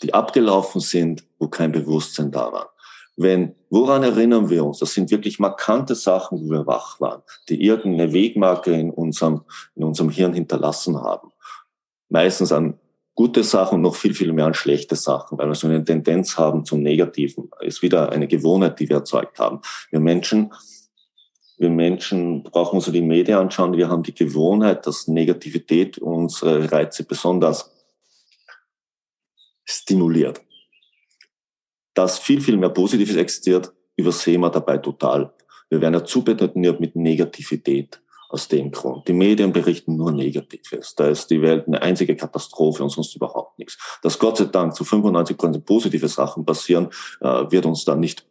[0.00, 2.72] die abgelaufen sind, wo kein Bewusstsein da war.
[3.16, 4.78] Wenn, woran erinnern wir uns?
[4.78, 9.40] Das sind wirklich markante Sachen, wo wir wach waren, die irgendeine Wegmarke in unserem,
[9.74, 11.32] in unserem Hirn hinterlassen haben.
[12.08, 12.78] Meistens an
[13.18, 16.38] gute Sachen und noch viel, viel mehr an schlechte Sachen, weil wir so eine Tendenz
[16.38, 17.50] haben zum Negativen.
[17.58, 19.60] Ist wieder eine Gewohnheit, die wir erzeugt haben.
[19.90, 20.52] Wir Menschen,
[21.56, 23.76] wir Menschen brauchen uns die Medien anschauen.
[23.76, 27.74] Wir haben die Gewohnheit, dass Negativität unsere Reize besonders
[29.64, 30.40] stimuliert.
[31.94, 35.34] Dass viel, viel mehr Positives existiert, übersehen wir dabei total.
[35.68, 39.08] Wir werden ja zubetoniert mit Negativität aus dem Grund.
[39.08, 40.94] Die Medien berichten nur Negatives.
[40.94, 43.78] Da ist die Welt eine einzige Katastrophe und sonst überhaupt nichts.
[44.02, 46.88] Dass Gott sei Dank zu 95 Prozent positive Sachen passieren,
[47.20, 48.26] äh, wird uns dann nicht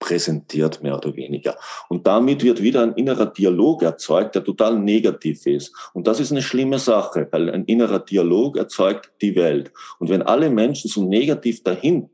[0.00, 1.56] präsentiert, mehr oder weniger.
[1.88, 5.74] Und damit wird wieder ein innerer Dialog erzeugt, der total negativ ist.
[5.92, 9.72] Und das ist eine schlimme Sache, weil ein innerer Dialog erzeugt die Welt.
[9.98, 12.10] Und wenn alle Menschen so negativ dahin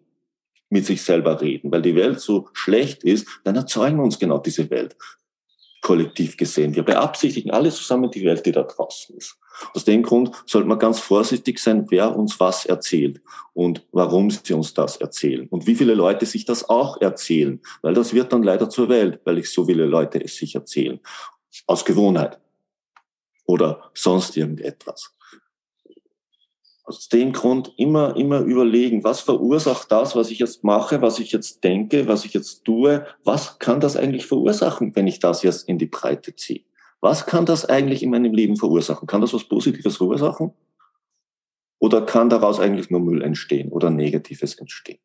[0.70, 4.39] mit sich selber reden, weil die Welt so schlecht ist, dann erzeugen wir uns genau
[4.39, 4.97] diese Welt
[5.85, 6.74] kollektiv gesehen.
[6.74, 9.37] Wir beabsichtigen alle zusammen die Welt, die da draußen ist.
[9.74, 13.20] Aus dem Grund sollte man ganz vorsichtig sein, wer uns was erzählt
[13.53, 17.93] und warum sie uns das erzählen und wie viele Leute sich das auch erzählen, weil
[17.93, 20.99] das wird dann leider zur Welt, weil ich so viele Leute es sich erzählen.
[21.66, 22.41] Aus Gewohnheit
[23.45, 25.14] oder sonst irgendetwas.
[26.87, 31.32] Aus dem Grund immer, immer überlegen, was verursacht das, was ich jetzt mache, was ich
[31.32, 35.66] jetzt denke, was ich jetzt tue, was kann das eigentlich verursachen, wenn ich das jetzt
[35.66, 36.62] in die Breite ziehe?
[37.01, 39.07] Was kann das eigentlich in meinem Leben verursachen?
[39.07, 40.53] Kann das was Positives verursachen?
[41.78, 45.01] Oder kann daraus eigentlich nur Müll entstehen oder Negatives entstehen?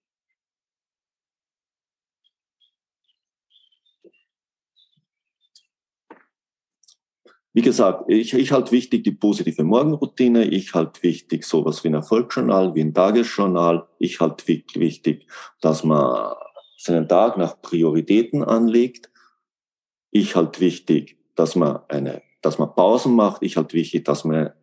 [7.60, 11.96] Wie gesagt, ich, ich halte wichtig die positive Morgenroutine, ich halte wichtig sowas wie ein
[11.96, 15.28] Erfolgsjournal, wie ein Tagesjournal, ich halte wichtig,
[15.60, 16.36] dass man
[16.78, 19.10] seinen Tag nach Prioritäten anlegt,
[20.10, 24.38] ich halte wichtig, dass man eine, dass man Pausen macht, ich halte wichtig, dass man
[24.38, 24.54] eine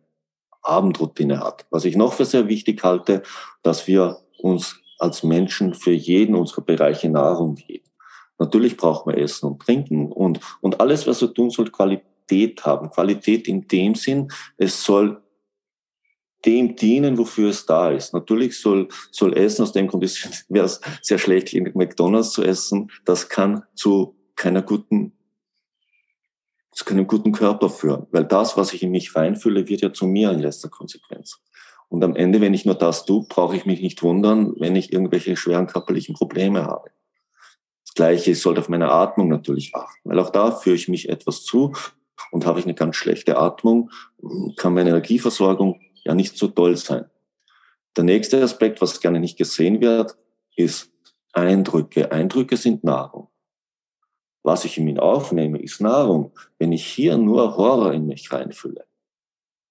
[0.63, 1.67] Abendroutine hat.
[1.69, 3.21] Was ich noch für sehr wichtig halte,
[3.61, 7.85] dass wir uns als Menschen für jeden unserer Bereiche Nahrung geben.
[8.39, 12.65] Natürlich braucht man Essen und Trinken und, und alles, was wir tun, soll Qualität Qualität
[12.65, 12.89] haben.
[12.89, 15.21] Qualität in dem Sinn, es soll
[16.45, 18.13] dem dienen, wofür es da ist.
[18.13, 20.03] Natürlich soll, soll Essen, aus dem Grund
[20.49, 22.91] wäre es sehr schlecht, McDonalds zu essen.
[23.05, 25.13] Das kann zu keiner guten,
[26.71, 28.07] zu keinem guten Körper führen.
[28.11, 31.41] Weil das, was ich in mich reinfühle, wird ja zu mir in letzter Konsequenz.
[31.89, 34.91] Und am Ende, wenn ich nur das tue, brauche ich mich nicht wundern, wenn ich
[34.91, 36.91] irgendwelche schweren körperlichen Probleme habe.
[37.85, 41.09] Das Gleiche, ich sollte auf meine Atmung natürlich achten, weil auch da führe ich mich
[41.09, 41.73] etwas zu
[42.31, 43.91] und habe ich eine ganz schlechte Atmung,
[44.57, 47.05] kann meine Energieversorgung ja nicht so toll sein.
[47.95, 50.17] Der nächste Aspekt, was gerne nicht gesehen wird,
[50.55, 50.91] ist
[51.33, 52.11] Eindrücke.
[52.11, 53.29] Eindrücke sind Nahrung.
[54.43, 56.31] Was ich in mir aufnehme, ist Nahrung.
[56.57, 58.85] Wenn ich hier nur Horror in mich reinfülle,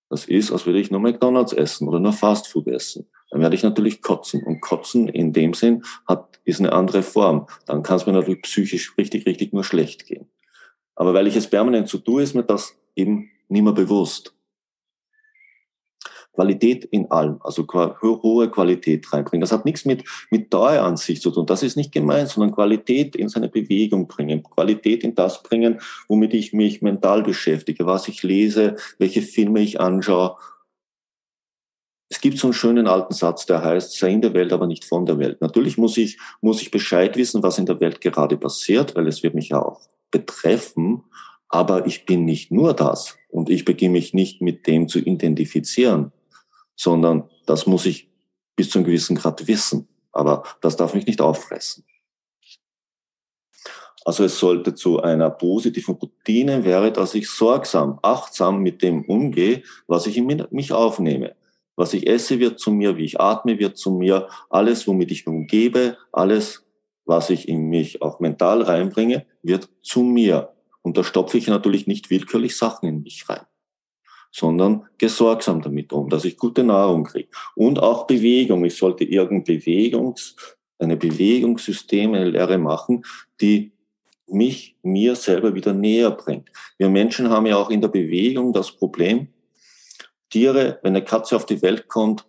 [0.09, 3.09] das ist, als würde ich nur McDonalds essen oder nur Fastfood essen.
[3.31, 4.43] Dann werde ich natürlich kotzen.
[4.45, 7.47] Und kotzen in dem Sinn hat, ist eine andere Form.
[7.67, 10.29] Dann kann es mir natürlich psychisch richtig, richtig nur schlecht gehen.
[10.97, 14.33] Aber weil ich es permanent so tue, ist mir das eben nicht mehr bewusst.
[16.37, 17.67] Qualität in allem, also
[18.03, 19.41] hohe Qualität reinbringen.
[19.41, 21.47] Das hat nichts mit, mit Dauer an sich zu tun.
[21.47, 24.43] Das ist nicht gemeint, sondern Qualität in seine Bewegung bringen.
[24.43, 29.81] Qualität in das bringen, womit ich mich mental beschäftige, was ich lese, welche Filme ich
[29.81, 30.37] anschaue.
[32.11, 34.85] Es gibt so einen schönen alten Satz, der heißt, sei in der Welt, aber nicht
[34.85, 35.41] von der Welt.
[35.41, 39.23] Natürlich muss ich, muss ich Bescheid wissen, was in der Welt gerade passiert, weil es
[39.23, 39.81] wird mich ja auch
[40.11, 41.03] betreffen,
[41.49, 46.13] aber ich bin nicht nur das und ich beginne mich nicht mit dem zu identifizieren,
[46.75, 48.11] sondern das muss ich
[48.57, 51.85] bis zu einem gewissen Grad wissen, aber das darf mich nicht auffressen.
[54.05, 59.65] Also es sollte zu einer positiven Routine wäre, dass ich sorgsam, achtsam mit dem umgehe,
[59.89, 61.35] was ich in mich aufnehme.
[61.75, 65.27] Was ich esse wird zu mir, wie ich atme wird zu mir, alles, womit ich
[65.27, 66.66] umgebe, alles,
[67.07, 70.53] was ich in mich auch mental reinbringe, wird zu mir.
[70.83, 73.47] Und da stopfe ich natürlich nicht willkürlich Sachen in mich rein,
[74.31, 77.29] sondern gesorgsam damit um, dass ich gute Nahrung kriege.
[77.55, 78.65] Und auch Bewegung.
[78.65, 80.37] Ich sollte irgendeine Bewegungs,
[80.79, 83.05] eine Bewegungssystem, eine Lehre machen,
[83.41, 83.73] die
[84.29, 86.51] mich mir selber wieder näher bringt.
[86.79, 89.29] Wir Menschen haben ja auch in der Bewegung das Problem,
[90.31, 92.27] Tiere, wenn eine Katze auf die Welt kommt,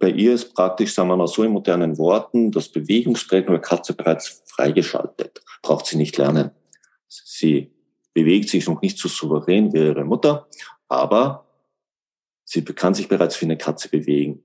[0.00, 3.92] bei ihr ist praktisch, sagen wir mal so in modernen Worten, das Bewegungstraining der Katze
[3.92, 5.42] bereits freigeschaltet.
[5.62, 6.50] Braucht sie nicht lernen.
[7.06, 7.70] Sie
[8.14, 10.48] bewegt sich noch nicht so souverän wie ihre Mutter,
[10.88, 11.46] aber
[12.44, 14.42] sie kann sich bereits wie eine Katze bewegen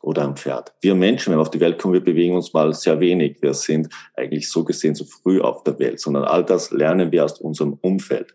[0.00, 0.74] oder ein Pferd.
[0.80, 3.42] Wir Menschen, wenn wir auf die Welt kommen, wir bewegen uns mal sehr wenig.
[3.42, 7.24] Wir sind eigentlich so gesehen so früh auf der Welt, sondern all das lernen wir
[7.24, 8.34] aus unserem Umfeld.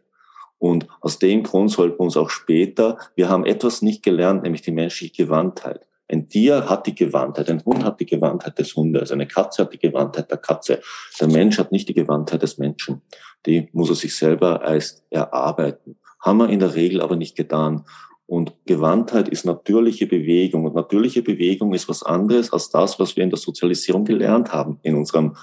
[0.60, 4.62] Und aus dem Grund sollten wir uns auch später, wir haben etwas nicht gelernt, nämlich
[4.62, 5.88] die menschliche Gewandtheit.
[6.10, 9.74] Ein Tier hat die Gewandtheit, ein Hund hat die Gewandtheit des Hundes, eine Katze hat
[9.74, 10.82] die Gewandtheit der Katze.
[11.20, 13.02] Der Mensch hat nicht die Gewandtheit des Menschen.
[13.46, 15.98] Die muss er sich selber erst erarbeiten.
[16.22, 17.86] Haben wir in der Regel aber nicht getan.
[18.26, 20.66] Und Gewandtheit ist natürliche Bewegung.
[20.66, 24.80] Und natürliche Bewegung ist was anderes als das, was wir in der Sozialisierung gelernt haben,
[24.84, 25.36] in unserem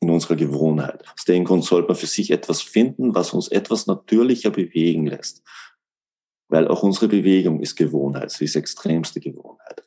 [0.00, 1.02] in unserer Gewohnheit.
[1.14, 5.42] Aus dem Grund sollte man für sich etwas finden, was uns etwas natürlicher bewegen lässt.
[6.54, 9.82] Weil auch unsere Bewegung ist Gewohnheit, sie ist extremste Gewohnheit.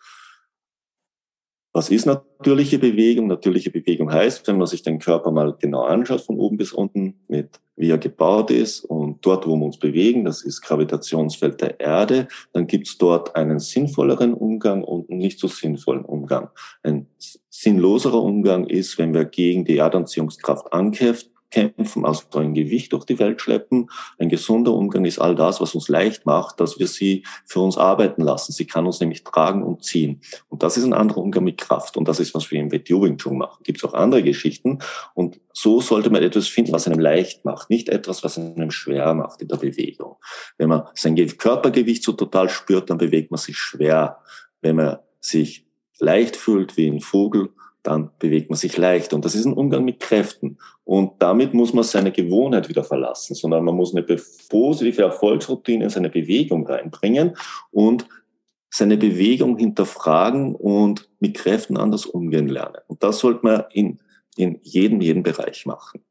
[1.72, 3.28] Was ist natürliche Bewegung?
[3.28, 7.22] Natürliche Bewegung heißt, wenn man sich den Körper mal genau anschaut, von oben bis unten,
[7.30, 11.80] mit wie er gebaut ist und dort, wo wir uns bewegen, das ist Gravitationsfeld der
[11.80, 16.50] Erde, dann gibt es dort einen sinnvolleren Umgang und einen nicht so sinnvollen Umgang.
[16.84, 17.08] Ein
[17.50, 23.20] sinnloserer Umgang ist, wenn wir gegen die Erdanziehungskraft ankämpfen, kämpfen, also ein Gewicht durch die
[23.20, 23.90] Welt schleppen.
[24.20, 27.78] Ein gesunder Umgang ist all das, was uns leicht macht, dass wir sie für uns
[27.78, 28.52] arbeiten lassen.
[28.52, 30.22] Sie kann uns nämlich tragen und ziehen.
[30.50, 31.98] Und das ist ein anderer Umgang mit Kraft.
[31.98, 33.64] Und das ist, was wir im WTO Wing Chun machen.
[33.64, 34.80] Gibt es auch andere Geschichten.
[35.14, 39.14] Und so sollte man etwas finden, was einem leicht macht, nicht etwas, was einem schwer
[39.14, 40.18] macht in der Bewegung.
[40.58, 44.20] Wenn man sein Körpergewicht so total spürt, dann bewegt man sich schwer.
[44.62, 45.66] Wenn man sich
[46.00, 47.50] leicht fühlt wie ein Vogel,
[47.88, 49.14] dann bewegt man sich leicht.
[49.14, 50.58] Und das ist ein Umgang mit Kräften.
[50.84, 54.06] Und damit muss man seine Gewohnheit wieder verlassen, sondern man muss eine
[54.50, 57.38] positive Erfolgsroutine in seine Bewegung reinbringen
[57.72, 58.06] und
[58.70, 62.82] seine Bewegung hinterfragen und mit Kräften anders umgehen lernen.
[62.88, 64.00] Und das sollte man in,
[64.36, 66.02] in jedem, jedem Bereich machen.